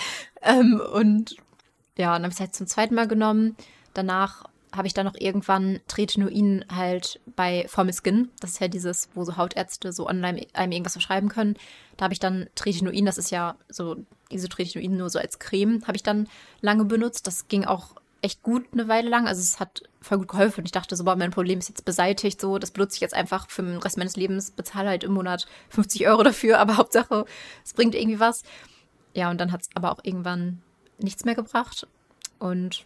[0.41, 1.37] ähm, und
[1.97, 3.55] ja, dann habe ich es halt zum zweiten Mal genommen.
[3.93, 8.29] Danach habe ich dann noch irgendwann Tretinoin halt bei Formiskin.
[8.39, 11.55] Das ist ja dieses, wo so Hautärzte so online einem irgendwas verschreiben können.
[11.97, 13.97] Da habe ich dann Tretinoin, das ist ja so
[14.29, 16.27] Isotretinoin nur so als Creme, habe ich dann
[16.61, 17.25] lange benutzt.
[17.25, 19.27] Das ging auch echt gut eine Weile lang.
[19.27, 20.61] Also es hat voll gut geholfen.
[20.61, 22.39] Und ich dachte so, boah, mein Problem ist jetzt beseitigt.
[22.41, 24.51] So, das benutze ich jetzt einfach für den Rest meines Lebens.
[24.51, 26.59] Bezahle halt im Monat 50 Euro dafür.
[26.59, 27.25] Aber Hauptsache,
[27.63, 28.43] es bringt irgendwie was.
[29.13, 30.61] Ja, und dann hat es aber auch irgendwann
[30.97, 31.87] nichts mehr gebracht.
[32.39, 32.83] Und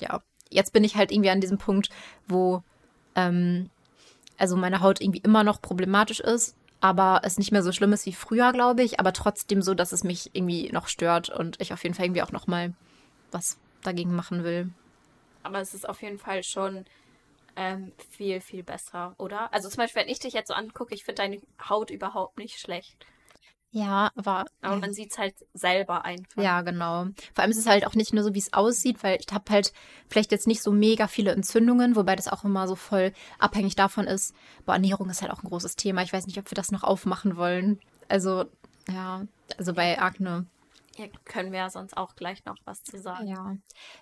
[0.00, 1.90] ja, jetzt bin ich halt irgendwie an diesem Punkt,
[2.26, 2.62] wo
[3.14, 3.70] ähm,
[4.38, 8.06] also meine Haut irgendwie immer noch problematisch ist, aber es nicht mehr so schlimm ist
[8.06, 11.72] wie früher, glaube ich, aber trotzdem so, dass es mich irgendwie noch stört und ich
[11.72, 12.72] auf jeden Fall irgendwie auch noch mal
[13.30, 14.70] was dagegen machen will.
[15.42, 16.84] Aber es ist auf jeden Fall schon
[17.56, 19.52] ähm, viel, viel besser, oder?
[19.52, 22.58] Also zum Beispiel, wenn ich dich jetzt so angucke, ich finde deine Haut überhaupt nicht
[22.58, 23.06] schlecht.
[23.72, 26.42] Ja, aber Aber man sieht es halt selber einfach.
[26.42, 27.06] Ja, genau.
[27.34, 29.44] Vor allem ist es halt auch nicht nur so, wie es aussieht, weil ich habe
[29.48, 29.72] halt
[30.08, 34.08] vielleicht jetzt nicht so mega viele Entzündungen, wobei das auch immer so voll abhängig davon
[34.08, 34.34] ist.
[34.66, 36.02] Boah, Ernährung ist halt auch ein großes Thema.
[36.02, 37.78] Ich weiß nicht, ob wir das noch aufmachen wollen.
[38.08, 38.46] Also,
[38.88, 39.24] ja,
[39.56, 40.46] also bei Akne.
[40.96, 43.28] Hier können wir ja sonst auch gleich noch was zu sagen.
[43.28, 43.56] Ja.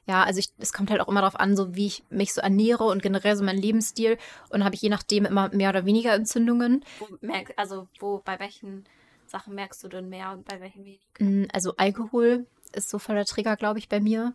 [0.07, 2.85] Ja, also es kommt halt auch immer darauf an, so wie ich mich so ernähre
[2.85, 4.19] und generell so mein Lebensstil.
[4.49, 6.85] Und habe ich je nachdem immer mehr oder weniger Entzündungen.
[6.99, 8.85] Wo merk, also wo, bei welchen
[9.27, 11.03] Sachen merkst du denn mehr und bei welchen weniger?
[11.19, 14.33] Mm, Also Alkohol ist so voll der Trigger, glaube ich, bei mir.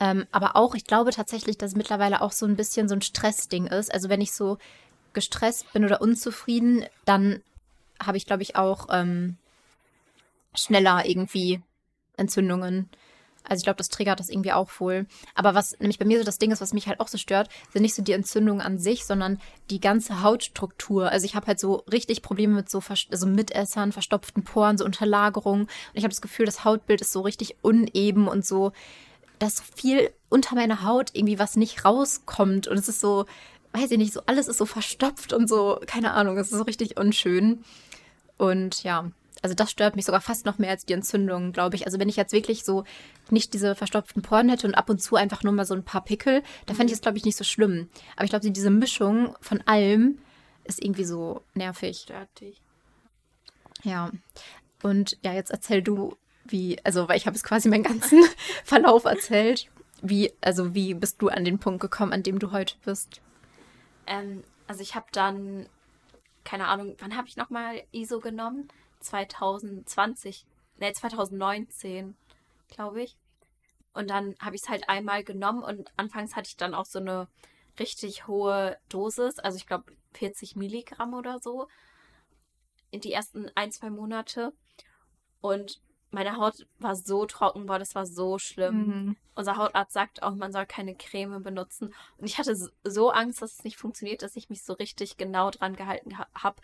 [0.00, 3.02] Ähm, aber auch, ich glaube tatsächlich, dass es mittlerweile auch so ein bisschen so ein
[3.02, 3.92] Stressding ist.
[3.92, 4.58] Also wenn ich so
[5.12, 7.42] gestresst bin oder unzufrieden, dann
[8.00, 9.36] habe ich, glaube ich, auch ähm,
[10.54, 11.60] schneller irgendwie
[12.22, 12.88] Entzündungen.
[13.44, 15.06] Also ich glaube, das triggert das irgendwie auch wohl.
[15.34, 17.48] Aber was nämlich bei mir so das Ding ist, was mich halt auch so stört,
[17.72, 21.10] sind nicht so die Entzündungen an sich, sondern die ganze Hautstruktur.
[21.10, 22.80] Also ich habe halt so richtig Probleme mit so
[23.10, 25.62] also Mitessern, verstopften Poren, so Unterlagerungen.
[25.62, 28.72] Und ich habe das Gefühl, das Hautbild ist so richtig uneben und so,
[29.38, 32.68] dass viel unter meiner Haut irgendwie was nicht rauskommt.
[32.68, 33.26] Und es ist so,
[33.72, 36.64] weiß ich nicht, so alles ist so verstopft und so, keine Ahnung, es ist so
[36.64, 37.64] richtig unschön.
[38.38, 39.10] Und ja,
[39.42, 41.86] also das stört mich sogar fast noch mehr als die Entzündung, glaube ich.
[41.86, 42.84] Also wenn ich jetzt wirklich so
[43.28, 46.04] nicht diese verstopften Poren hätte und ab und zu einfach nur mal so ein paar
[46.04, 47.88] Pickel, dann fände ich es, glaube ich, nicht so schlimm.
[48.14, 50.18] Aber ich glaube, diese Mischung von allem
[50.64, 52.02] ist irgendwie so nervig.
[52.04, 52.62] Stört dich.
[53.82, 54.12] Ja.
[54.82, 58.22] Und ja, jetzt erzähl du, wie, also weil ich habe es quasi meinen ganzen
[58.64, 59.68] Verlauf erzählt.
[60.02, 63.20] Wie, also wie bist du an den Punkt gekommen, an dem du heute bist?
[64.06, 65.66] Ähm, also ich habe dann,
[66.44, 68.68] keine Ahnung, wann habe ich nochmal ISO genommen?
[69.02, 70.46] 2020,
[70.78, 72.16] ne, 2019,
[72.68, 73.16] glaube ich.
[73.94, 76.98] Und dann habe ich es halt einmal genommen und anfangs hatte ich dann auch so
[76.98, 77.28] eine
[77.78, 81.68] richtig hohe Dosis, also ich glaube 40 Milligramm oder so,
[82.90, 84.52] in die ersten ein, zwei Monate.
[85.40, 88.76] Und meine Haut war so trocken, boah, das war so schlimm.
[88.76, 89.16] Mhm.
[89.34, 91.94] Unser Hautarzt sagt auch, man soll keine Creme benutzen.
[92.18, 95.50] Und ich hatte so Angst, dass es nicht funktioniert, dass ich mich so richtig genau
[95.50, 96.60] dran gehalten habe.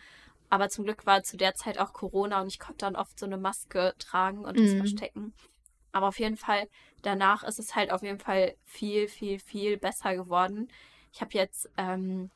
[0.51, 3.27] Aber zum Glück war zu der Zeit auch Corona und ich konnte dann oft so
[3.27, 4.79] eine Maske tragen und das mhm.
[4.79, 5.35] verstecken.
[5.93, 6.69] Aber auf jeden Fall,
[7.03, 10.69] danach ist es halt auf jeden Fall viel, viel, viel besser geworden.
[11.13, 12.31] Ich habe jetzt ähm,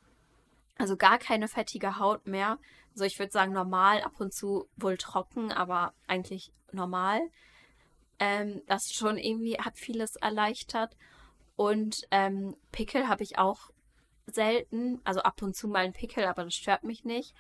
[0.79, 2.59] also gar keine fettige Haut mehr.
[2.95, 7.21] So, ich würde sagen, normal, ab und zu wohl trocken, aber eigentlich normal.
[8.19, 10.97] Ähm, das schon irgendwie hat vieles erleichtert.
[11.57, 13.71] Und ähm, Pickel habe ich auch
[14.27, 15.01] selten.
[15.05, 17.35] Also ab und zu mal ein Pickel, aber das stört mich nicht.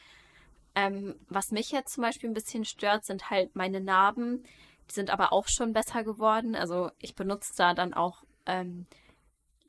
[0.74, 4.44] Ähm, was mich jetzt zum Beispiel ein bisschen stört, sind halt meine Narben.
[4.88, 6.54] Die sind aber auch schon besser geworden.
[6.54, 8.86] Also ich benutze da dann auch ähm,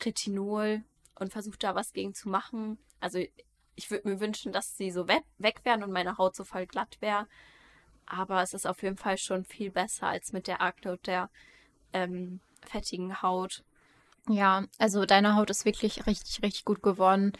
[0.01, 0.83] Retinol
[1.19, 2.77] und versuche da was gegen zu machen.
[2.99, 3.19] Also
[3.75, 6.65] ich würde mir wünschen, dass sie so weg, weg wären und meine Haut so voll
[6.65, 7.27] glatt wäre.
[8.05, 11.29] Aber es ist auf jeden Fall schon viel besser als mit der Akne und der
[11.93, 13.63] ähm, fettigen Haut.
[14.29, 17.33] Ja, also deine Haut ist wirklich richtig, richtig gut geworden.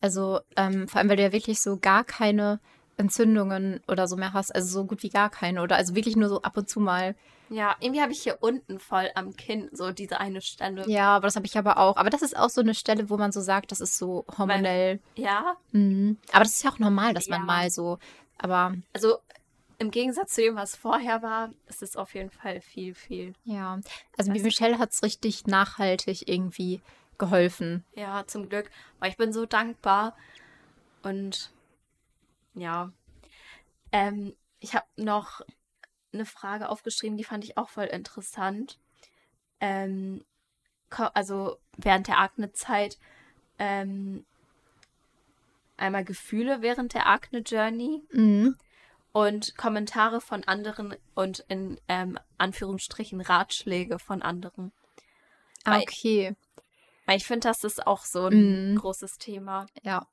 [0.00, 2.60] Also ähm, vor allem, weil du ja wirklich so gar keine
[3.00, 4.54] Entzündungen oder so mehr hast.
[4.54, 5.62] Also so gut wie gar keine.
[5.62, 7.16] Oder also wirklich nur so ab und zu mal.
[7.48, 10.88] Ja, irgendwie habe ich hier unten voll am Kinn so diese eine Stelle.
[10.88, 11.96] Ja, aber das habe ich aber auch.
[11.96, 15.00] Aber das ist auch so eine Stelle, wo man so sagt, das ist so hormonell.
[15.16, 15.56] Weil, ja.
[15.72, 16.18] Mhm.
[16.30, 17.36] Aber das ist ja auch normal, dass ja.
[17.36, 17.98] man mal so.
[18.38, 18.74] Aber.
[18.92, 19.16] Also
[19.78, 23.32] im Gegensatz zu dem, was vorher war, ist es auf jeden Fall viel, viel.
[23.44, 23.80] Ja.
[24.16, 26.82] Also wie Michelle hat es richtig nachhaltig irgendwie
[27.18, 27.84] geholfen.
[27.94, 28.70] Ja, zum Glück.
[28.98, 30.14] Weil ich bin so dankbar.
[31.02, 31.50] Und
[32.60, 32.92] ja.
[33.92, 35.40] Ähm, ich habe noch
[36.12, 38.78] eine Frage aufgeschrieben, die fand ich auch voll interessant.
[39.60, 40.24] Ähm,
[40.90, 42.98] also während der Akne-Zeit
[43.58, 44.24] ähm,
[45.76, 48.56] einmal Gefühle während der Akne-Journey mhm.
[49.12, 54.72] und Kommentare von anderen und in ähm, Anführungsstrichen Ratschläge von anderen.
[55.66, 56.34] okay.
[57.06, 58.76] Weil ich finde, das ist auch so ein mhm.
[58.76, 59.66] großes Thema.
[59.82, 60.06] Ja.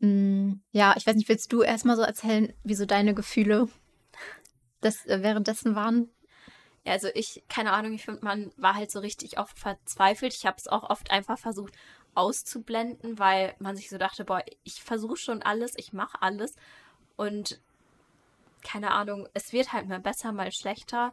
[0.00, 3.68] Mm, ja, ich weiß nicht, willst du erstmal so erzählen, wie so deine Gefühle
[4.80, 6.10] das, äh, währenddessen waren?
[6.84, 10.34] Ja, also ich, keine Ahnung, ich finde, man war halt so richtig oft verzweifelt.
[10.34, 11.74] Ich habe es auch oft einfach versucht
[12.14, 16.56] auszublenden, weil man sich so dachte, boah, ich versuche schon alles, ich mache alles
[17.16, 17.60] und
[18.62, 21.12] keine Ahnung, es wird halt mal besser, mal schlechter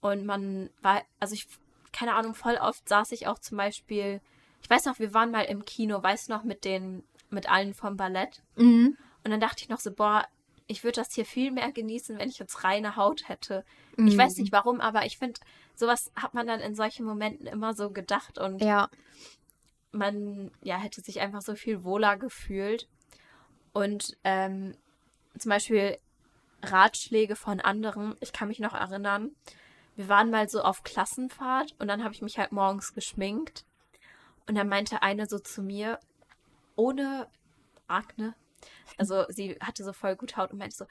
[0.00, 1.46] und man war, also ich,
[1.92, 4.20] keine Ahnung, voll oft saß ich auch zum Beispiel,
[4.62, 7.74] ich weiß noch, wir waren mal im Kino, weißt du noch, mit den mit allen
[7.74, 8.42] vom Ballett.
[8.56, 8.96] Mhm.
[9.24, 10.26] Und dann dachte ich noch so, boah,
[10.66, 13.64] ich würde das hier viel mehr genießen, wenn ich jetzt reine Haut hätte.
[13.96, 14.08] Mhm.
[14.08, 15.40] Ich weiß nicht warum, aber ich finde,
[15.74, 18.88] sowas hat man dann in solchen Momenten immer so gedacht und ja.
[19.92, 22.88] man ja hätte sich einfach so viel wohler gefühlt.
[23.72, 24.76] Und ähm,
[25.38, 25.98] zum Beispiel
[26.62, 29.30] Ratschläge von anderen, ich kann mich noch erinnern,
[29.96, 33.64] wir waren mal so auf Klassenfahrt und dann habe ich mich halt morgens geschminkt.
[34.46, 35.98] Und dann meinte eine so zu mir,
[36.76, 37.28] ohne
[37.88, 38.34] Akne.
[38.98, 40.84] Also sie hatte so voll gut Haut und meinte so,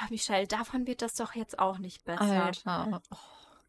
[0.00, 2.44] ja, Michelle, davon wird das doch jetzt auch nicht besser.
[2.44, 3.00] Alter.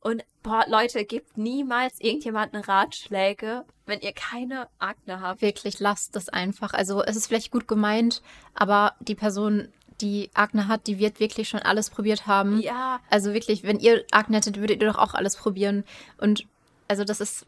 [0.02, 5.42] Und boah, Leute, gebt niemals irgendjemanden Ratschläge, wenn ihr keine Akne habt.
[5.42, 6.74] Wirklich, lasst es einfach.
[6.74, 8.22] Also es ist vielleicht gut gemeint,
[8.54, 9.70] aber die Person,
[10.02, 12.60] die Akne hat, die wird wirklich schon alles probiert haben.
[12.60, 13.00] Ja.
[13.10, 15.84] Also wirklich, wenn ihr Akne hättet, würdet ihr doch auch alles probieren.
[16.20, 16.46] Und
[16.88, 17.48] also das ist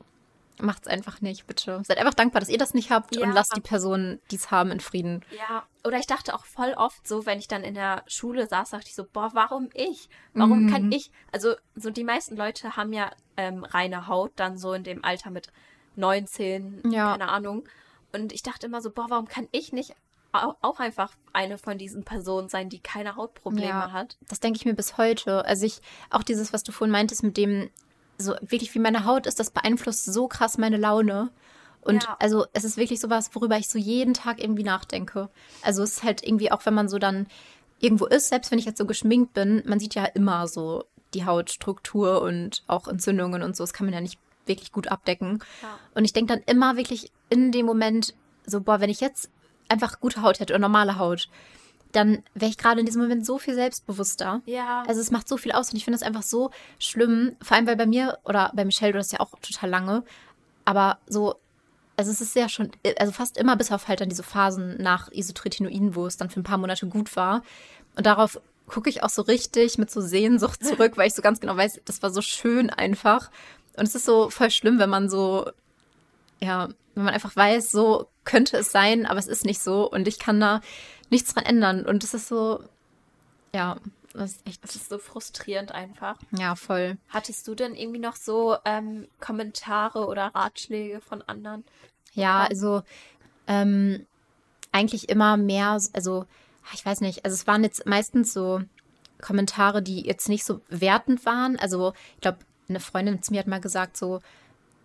[0.59, 1.81] macht's einfach nicht, bitte.
[1.85, 3.23] Seid einfach dankbar, dass ihr das nicht habt Ja.
[3.25, 5.23] und lasst die Personen, die es haben, in Frieden.
[5.37, 8.71] Ja, oder ich dachte auch voll oft so, wenn ich dann in der Schule saß,
[8.71, 10.09] dachte ich so, boah, warum ich?
[10.33, 10.71] Warum Mhm.
[10.71, 11.11] kann ich?
[11.31, 15.29] Also, so die meisten Leute haben ja ähm, reine Haut, dann so in dem Alter
[15.29, 15.51] mit
[16.01, 17.11] 19, Ja.
[17.11, 17.63] keine Ahnung.
[18.13, 19.93] Und ich dachte immer so, boah, warum kann ich nicht
[20.31, 23.91] au- auch einfach eine von diesen Personen sein, die keine Hautprobleme Ja.
[23.91, 24.17] hat?
[24.27, 25.43] Das denke ich mir bis heute.
[25.45, 27.69] Also ich, auch dieses, was du vorhin meintest, mit dem,
[28.17, 31.29] so wirklich wie meine Haut ist, das beeinflusst so krass meine Laune.
[31.81, 32.17] Und Ja.
[32.19, 35.29] also es ist wirklich sowas, worüber ich so jeden Tag irgendwie nachdenke.
[35.61, 37.27] Also es ist halt irgendwie auch, wenn man so dann
[37.79, 41.25] irgendwo ist, selbst wenn ich jetzt so geschminkt bin, man sieht ja immer so die
[41.25, 43.63] Hautstruktur und auch Entzündungen und so.
[43.63, 45.39] Das kann man ja nicht wirklich gut abdecken.
[45.61, 45.77] Ja.
[45.93, 48.13] Und ich denke dann immer wirklich in dem Moment
[48.45, 49.29] so, boah, wenn ich jetzt
[49.69, 51.29] einfach gute Haut hätte oder normale Haut,
[51.91, 54.41] dann wäre ich gerade in diesem Moment so viel selbstbewusster.
[54.45, 54.83] Ja.
[54.87, 57.35] Also es macht so viel aus und ich finde das einfach so schlimm.
[57.41, 60.03] Vor allem, weil bei mir oder bei Michelle, du hast ja auch total lange,
[60.65, 61.35] aber so,
[61.95, 65.11] also es ist ja schon, also fast immer bis auf halt dann diese Phasen nach
[65.11, 67.41] Isotretinoin, wo es dann für ein paar Monate gut war.
[67.95, 71.39] Und darauf gucke ich auch so richtig mit so Sehnsucht zurück, weil ich so ganz
[71.39, 73.31] genau weiß, das war so schön einfach.
[73.77, 75.49] Und es ist so voll schlimm, wenn man so,
[76.41, 80.07] ja, wenn man einfach weiß, so könnte es sein, aber es ist nicht so und
[80.07, 80.61] ich kann da
[81.09, 81.85] nichts dran ändern.
[81.85, 82.63] Und es ist so,
[83.53, 83.77] ja,
[84.13, 86.17] das ist echt, das ist so frustrierend einfach.
[86.31, 86.97] ja, voll.
[87.09, 91.63] Hattest du denn irgendwie noch so ähm, Kommentare oder Ratschläge von anderen?
[92.13, 92.81] Ja, also
[93.47, 94.05] ähm,
[94.71, 96.25] eigentlich immer mehr, also
[96.73, 98.61] ich weiß nicht, also es waren jetzt meistens so
[99.21, 101.57] Kommentare, die jetzt nicht so wertend waren.
[101.57, 102.39] Also ich glaube,
[102.69, 104.19] eine Freundin zu mir hat mal gesagt, so,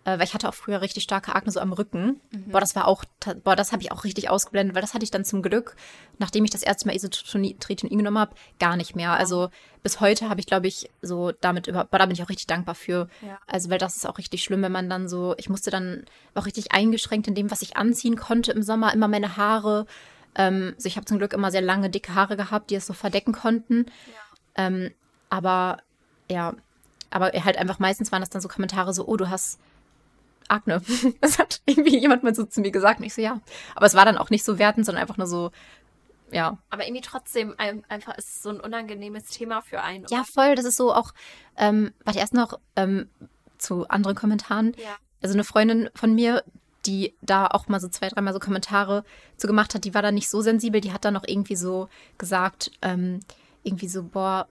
[0.05, 2.19] äh, weil ich hatte auch früher richtig starke Akne so am Rücken.
[2.47, 3.05] Boah, das war auch,
[3.43, 5.75] boah, das habe ich auch richtig ausgeblendet, weil das hatte ich dann zum Glück,
[6.17, 9.13] nachdem ich das erste Mal Isotretinoin genommen habe, gar nicht mehr.
[9.13, 9.49] Also
[9.81, 12.47] bis heute habe ich, glaube ich, so damit über, boah, da bin ich auch richtig
[12.47, 13.07] dankbar für.
[13.21, 13.39] Ja.
[13.47, 16.45] Also, weil das ist auch richtig schlimm, wenn man dann so, ich musste dann auch
[16.45, 19.85] richtig eingeschränkt in dem, was ich anziehen konnte im Sommer, immer meine Haare.
[20.35, 22.93] Ähm, also ich habe zum Glück immer sehr lange, dicke Haare gehabt, die es so
[22.93, 23.85] verdecken konnten.
[24.55, 24.91] Ähm,
[25.29, 25.77] aber
[26.29, 26.53] ja,
[27.09, 29.59] aber halt einfach meistens waren das dann so Kommentare so, oh, du hast
[30.49, 30.81] Akne.
[31.21, 33.39] Das hat irgendwie jemand mal so zu mir gesagt und ich so, ja.
[33.75, 35.51] Aber es war dann auch nicht so wertend, sondern einfach nur so,
[36.31, 36.57] ja.
[36.69, 40.05] Aber irgendwie trotzdem ein, einfach ist es so ein unangenehmes Thema für einen.
[40.09, 41.13] Ja, voll, das ist so auch,
[41.57, 43.09] ähm, warte, erst noch ähm,
[43.57, 44.73] zu anderen Kommentaren.
[44.77, 44.97] Ja.
[45.21, 46.43] Also eine Freundin von mir,
[46.85, 49.05] die da auch mal so zwei, dreimal so Kommentare
[49.37, 51.87] zu gemacht hat, die war da nicht so sensibel, die hat dann noch irgendwie so
[52.17, 53.21] gesagt, ähm,
[53.63, 54.47] irgendwie so, boah,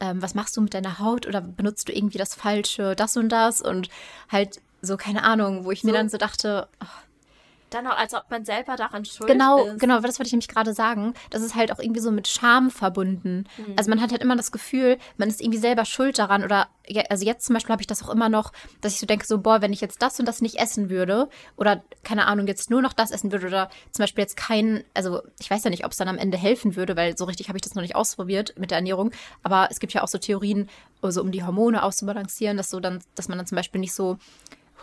[0.00, 3.28] ähm, was machst du mit deiner Haut oder benutzt du irgendwie das Falsche, das und
[3.28, 3.88] das und
[4.30, 5.96] halt so, keine Ahnung, wo ich mir So.
[5.96, 6.68] dann so dachte,
[7.70, 9.80] Dann auch, als ob man selber daran schuld Genau, ist.
[9.80, 11.12] genau, das wollte ich nämlich gerade sagen.
[11.30, 13.46] Das ist halt auch irgendwie so mit Scham verbunden.
[13.58, 13.74] Mhm.
[13.76, 16.44] Also man hat halt immer das Gefühl, man ist irgendwie selber schuld daran.
[16.44, 16.68] Oder
[17.08, 19.38] also jetzt zum Beispiel habe ich das auch immer noch, dass ich so denke, so,
[19.38, 22.80] boah, wenn ich jetzt das und das nicht essen würde, oder keine Ahnung, jetzt nur
[22.80, 25.90] noch das essen würde, oder zum Beispiel jetzt kein, also ich weiß ja nicht, ob
[25.90, 28.54] es dann am Ende helfen würde, weil so richtig habe ich das noch nicht ausprobiert
[28.56, 29.10] mit der Ernährung.
[29.42, 30.68] Aber es gibt ja auch so Theorien,
[31.02, 34.16] also um die Hormone auszubalancieren, dass so dann, dass man dann zum Beispiel nicht so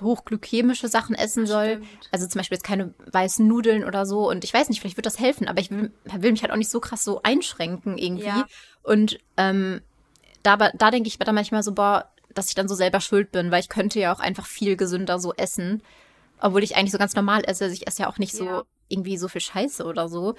[0.02, 1.74] hochglykämische Sachen essen soll.
[1.84, 2.10] Stimmt.
[2.12, 4.30] Also zum Beispiel jetzt keine weißen Nudeln oder so.
[4.30, 6.58] Und ich weiß nicht, vielleicht wird das helfen, aber ich will, will mich halt auch
[6.58, 8.26] nicht so krass so einschränken irgendwie.
[8.26, 8.46] Ja.
[8.84, 9.82] Und ähm,
[10.44, 13.32] da, da denke ich mir dann manchmal so, boah, dass ich dann so selber schuld
[13.32, 15.84] bin, weil ich könnte ja auch einfach viel gesünder so essen.
[16.40, 17.66] Obwohl ich eigentlich so ganz normal esse.
[17.66, 18.64] Also ich esse ja auch nicht so Ja.
[18.88, 20.36] irgendwie so viel Scheiße oder so.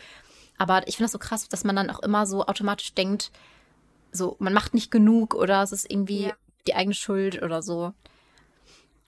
[0.59, 3.31] Aber ich finde das so krass, dass man dann auch immer so automatisch denkt,
[4.11, 6.33] so, man macht nicht genug oder es ist irgendwie Ja.
[6.67, 7.93] die eigene Schuld oder so.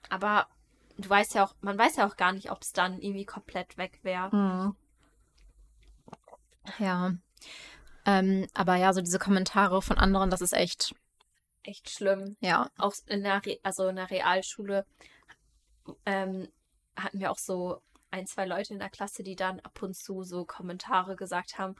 [0.09, 0.47] Aber
[0.97, 3.77] du weißt ja auch, man weiß ja auch gar nicht, ob es dann irgendwie komplett
[3.77, 4.31] weg wäre.
[4.31, 4.75] Hm.
[6.79, 7.13] Ja.
[8.05, 10.95] Ähm, aber ja, so diese Kommentare von anderen, das ist echt,
[11.63, 12.37] Echt schlimm.
[12.39, 12.69] ja.
[12.77, 14.85] Auch in der, Re also in der Realschule
[16.05, 16.47] ähm,
[16.95, 20.23] hatten wir auch so ein, zwei Leute in der Klasse, die dann ab und zu
[20.23, 21.75] so Kommentare gesagt haben,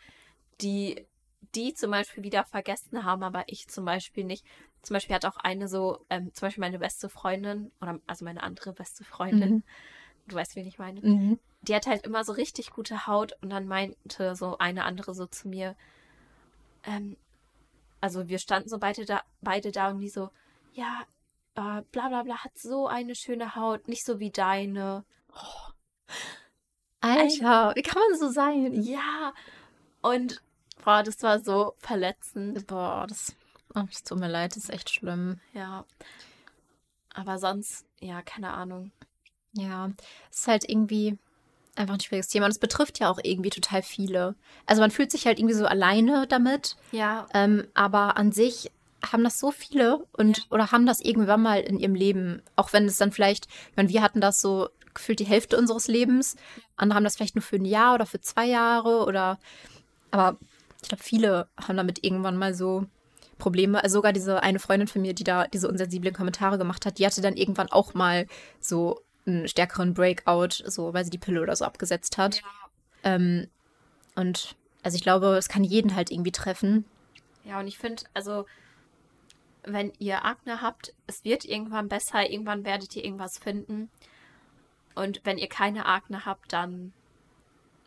[0.61, 1.07] die
[1.53, 4.45] die zum Beispiel wieder vergessen haben, aber ich zum Beispiel nicht.
[4.85, 8.43] Zum Beispiel hat auch eine so, ähm, zum Beispiel meine beste Freundin, oder also meine
[8.43, 9.63] andere beste Freundin, Mhm.
[10.27, 11.39] du weißt, wen ich meine, Mhm.
[11.61, 15.25] die hat halt immer so richtig gute Haut und dann meinte so eine andere so
[15.25, 15.75] zu mir,
[16.83, 17.17] ähm,
[17.99, 20.29] also wir standen so beide da, beide da und die so,
[20.73, 21.01] ja,
[21.55, 25.03] äh, bla bla bla, hat so eine schöne Haut, nicht so wie deine.
[27.01, 28.73] Alter, wie kann man so sein?
[28.83, 29.33] Ja,
[30.01, 30.41] und
[30.83, 32.67] boah, das war so verletzend.
[32.67, 33.35] Boah, das,
[33.75, 35.39] oh, das tut mir leid, ist echt schlimm.
[35.53, 35.85] Ja.
[37.13, 38.91] Aber sonst, ja, keine Ahnung.
[39.53, 39.91] Ja,
[40.31, 41.17] es ist halt irgendwie
[41.75, 44.35] einfach ein schwieriges Thema und es betrifft ja auch irgendwie total viele.
[44.65, 48.71] Also man fühlt sich halt irgendwie so alleine damit, Ja, ähm, aber an sich
[49.11, 50.43] haben das so viele und Ja.
[50.49, 53.89] oder haben das irgendwann mal in ihrem Leben, auch wenn es dann vielleicht, ich meine,
[53.89, 56.37] wir hatten das so gefühlt die Hälfte unseres Lebens,
[56.77, 59.37] andere haben das vielleicht nur für ein Jahr oder für zwei Jahre oder
[60.11, 60.37] aber
[60.81, 62.85] ich glaube, viele haben damit irgendwann mal so
[63.37, 63.83] Probleme.
[63.83, 67.05] Also sogar diese eine Freundin von mir, die da diese unsensiblen Kommentare gemacht hat, die
[67.05, 68.27] hatte dann irgendwann auch mal
[68.59, 72.41] so einen stärkeren Breakout, so weil sie die Pille oder so abgesetzt hat.
[73.03, 73.47] Ähm,
[74.15, 76.85] und also ich glaube, es kann jeden halt irgendwie treffen.
[77.43, 78.45] Ja, und ich finde, also,
[79.63, 83.89] wenn ihr Akne habt, es wird irgendwann besser, irgendwann werdet ihr irgendwas finden.
[84.95, 86.93] Und wenn ihr keine Akne habt, dann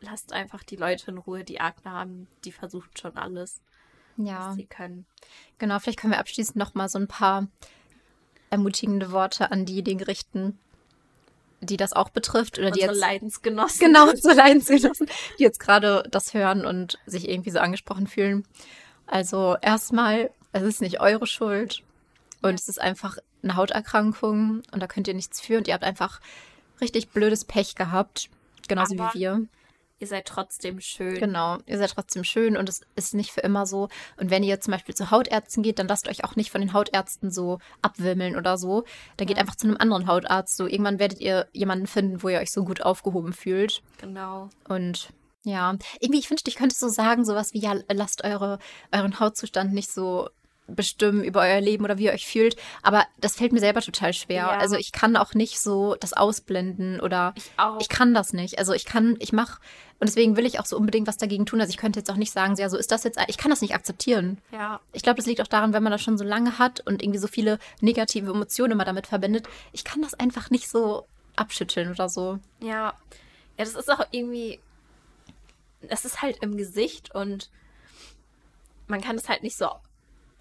[0.01, 2.29] lasst einfach die Leute in Ruhe, die Akne haben.
[2.45, 3.61] Die versucht schon alles,
[4.19, 5.07] Ja, was sie können.
[5.59, 5.79] genau.
[5.79, 7.47] Vielleicht können wir abschließend noch mal so ein paar
[8.51, 10.59] ermutigende Worte an diejenigen richten,
[11.61, 13.81] die das auch betrifft oder die Unsere jetzt Leidensgenossen.
[13.81, 15.07] genau so Leidensgenossen,
[15.39, 18.45] die jetzt gerade das hören und sich irgendwie so angesprochen fühlen.
[19.07, 21.83] Also erstmal, es ist nicht eure Schuld
[22.43, 22.55] und Ja.
[22.55, 26.21] es ist einfach eine Hauterkrankung und da könnt ihr nichts für und ihr habt einfach
[26.81, 28.31] richtig blödes Pech gehabt,
[28.69, 29.47] genauso Aber- wie wir.
[30.01, 31.17] Ihr seid trotzdem schön.
[31.19, 33.89] Genau, ihr seid trotzdem schön und es ist nicht für immer so.
[34.17, 36.73] Und wenn ihr zum Beispiel zu Hautärzten geht, dann lasst euch auch nicht von den
[36.73, 38.85] Hautärzten so abwimmeln oder so.
[39.17, 39.41] Dann geht Ja.
[39.43, 40.57] einfach zu einem anderen Hautarzt.
[40.57, 43.83] So irgendwann werdet ihr jemanden finden, wo ihr euch so gut aufgehoben fühlt.
[43.99, 44.51] Genau.
[44.69, 45.09] Und
[45.45, 48.59] ja, irgendwie, ich wünschte, ich könnte so sagen, sowas wie, ja, lasst eure,
[48.93, 50.29] euren Hautzustand nicht so
[50.69, 52.57] bestimmen über euer Leben oder wie ihr euch fühlt.
[52.83, 54.37] Aber das fällt mir selber total schwer.
[54.37, 54.49] Ja.
[54.51, 57.81] Also ich kann auch nicht so das ausblenden oder Ich auch.
[57.81, 58.59] ich kann das nicht.
[58.59, 59.61] Also ich kann, ich mache,
[59.99, 61.61] und deswegen will ich auch so unbedingt was dagegen tun.
[61.61, 63.51] Also ich könnte jetzt auch nicht sagen, so, ja, so ist das jetzt, ich kann
[63.51, 64.39] das nicht akzeptieren.
[64.53, 64.79] ja.
[64.93, 67.19] Ich glaube, das liegt auch daran, wenn man das schon so lange hat und irgendwie
[67.19, 69.49] so viele negative Emotionen immer damit verbindet.
[69.73, 71.07] Ich kann das einfach nicht so
[71.37, 72.39] abschütteln oder so.
[72.61, 72.93] Ja.
[73.57, 74.61] Ja, das ist auch irgendwie.
[75.89, 77.49] Es ist halt im Gesicht und
[78.87, 79.69] man kann es halt nicht so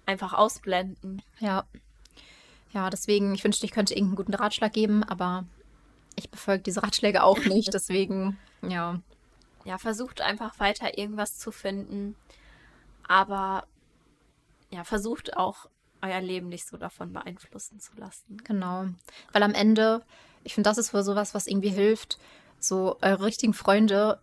[0.08, 1.22] einfach ausblenden.
[1.38, 1.64] Ja.
[2.72, 5.44] Ja, deswegen, ich wünschte, ich könnte irgendeinen guten Ratschlag geben, aber
[6.16, 7.72] ich befolge diese Ratschläge auch nicht.
[7.72, 9.00] Deswegen, ja.
[9.64, 12.16] Ja, versucht einfach weiter irgendwas zu finden.
[13.06, 13.66] Aber
[14.70, 15.66] ja, versucht auch
[16.02, 18.38] euer Leben nicht so davon beeinflussen zu lassen.
[18.44, 18.86] Genau.
[19.32, 20.02] Weil am Ende,
[20.44, 22.18] ich finde, das ist wohl sowas, was irgendwie hilft.
[22.58, 24.20] So, eure richtigen Freunde,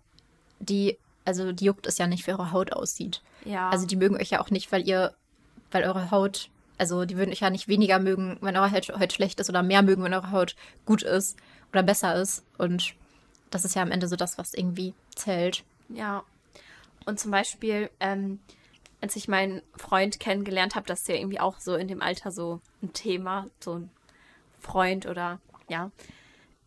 [0.59, 3.21] die, also die juckt es ja nicht, wie eure Haut aussieht.
[3.43, 3.69] Ja.
[3.69, 5.15] Also die mögen euch ja auch nicht, weil ihr,
[5.75, 9.41] weil eure Haut, also die würden euch ja nicht weniger mögen, wenn eure Haut, schlecht
[9.41, 10.55] ist oder mehr mögen, wenn eure Haut
[10.85, 11.37] gut ist
[11.73, 12.45] oder besser ist.
[12.57, 12.95] Und
[13.49, 15.65] das ist ja am Ende so das, was irgendwie zählt.
[15.89, 16.23] Ja.
[17.05, 18.39] Und zum Beispiel, ähm,
[19.01, 22.31] als ich meinen Freund kennengelernt habe, das ist ja irgendwie auch so in dem Alter
[22.31, 23.89] so ein Thema, so ein
[24.61, 25.91] Freund oder ja.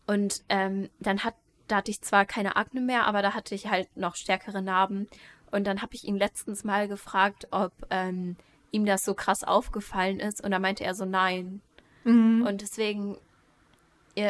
[0.05, 1.33] Und ähm, dann hat,
[1.67, 5.07] da hatte ich zwar keine Akne mehr, aber da hatte ich halt noch stärkere Narben.
[5.49, 8.35] Und dann habe ich ihn letztens mal gefragt, ob ähm,
[8.71, 10.43] ihm das so krass aufgefallen ist.
[10.43, 11.61] Und da meinte er so, nein.
[12.05, 13.17] Und deswegen,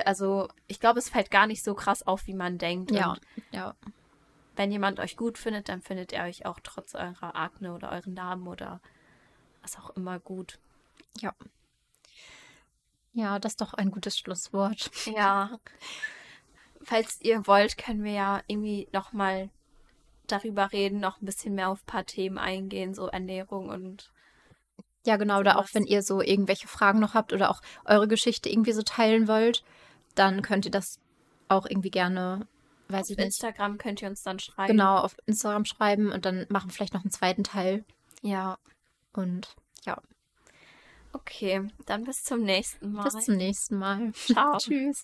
[0.05, 2.91] also ich glaube, es fällt gar nicht so krass auf, wie man denkt.
[2.91, 3.21] Ja, Und
[3.51, 3.75] ja.
[4.55, 8.13] wenn jemand euch gut findet, dann findet er euch auch trotz eurer Akne oder euren
[8.15, 8.81] Namen oder
[9.61, 10.59] was auch immer gut.
[11.19, 11.33] Ja.
[13.13, 14.91] Ja, das ist doch ein gutes Schlusswort.
[15.05, 15.59] Ja.
[16.81, 19.49] Falls ihr wollt, können wir ja irgendwie nochmal
[20.27, 24.11] darüber reden, noch ein bisschen mehr auf ein paar Themen eingehen, so Ernährung und
[25.05, 25.39] Ja, genau.
[25.39, 28.81] Oder auch wenn ihr so irgendwelche Fragen noch habt oder auch eure Geschichte irgendwie so
[28.81, 29.63] teilen wollt,
[30.15, 30.99] dann könnt ihr das
[31.47, 32.47] auch irgendwie gerne,
[32.89, 34.67] weiß auf ich nicht, Instagram könnt ihr uns dann schreiben.
[34.67, 37.85] genau auf Instagram schreiben und dann machen wir vielleicht noch einen zweiten Teil.
[38.21, 38.57] Ja.
[39.13, 39.97] Und ja,
[41.11, 43.03] Okay, dann bis zum nächsten Mal.
[43.03, 44.11] bis zum nächsten Mal.
[44.13, 44.57] Ciao.
[44.59, 44.97] Tschüss.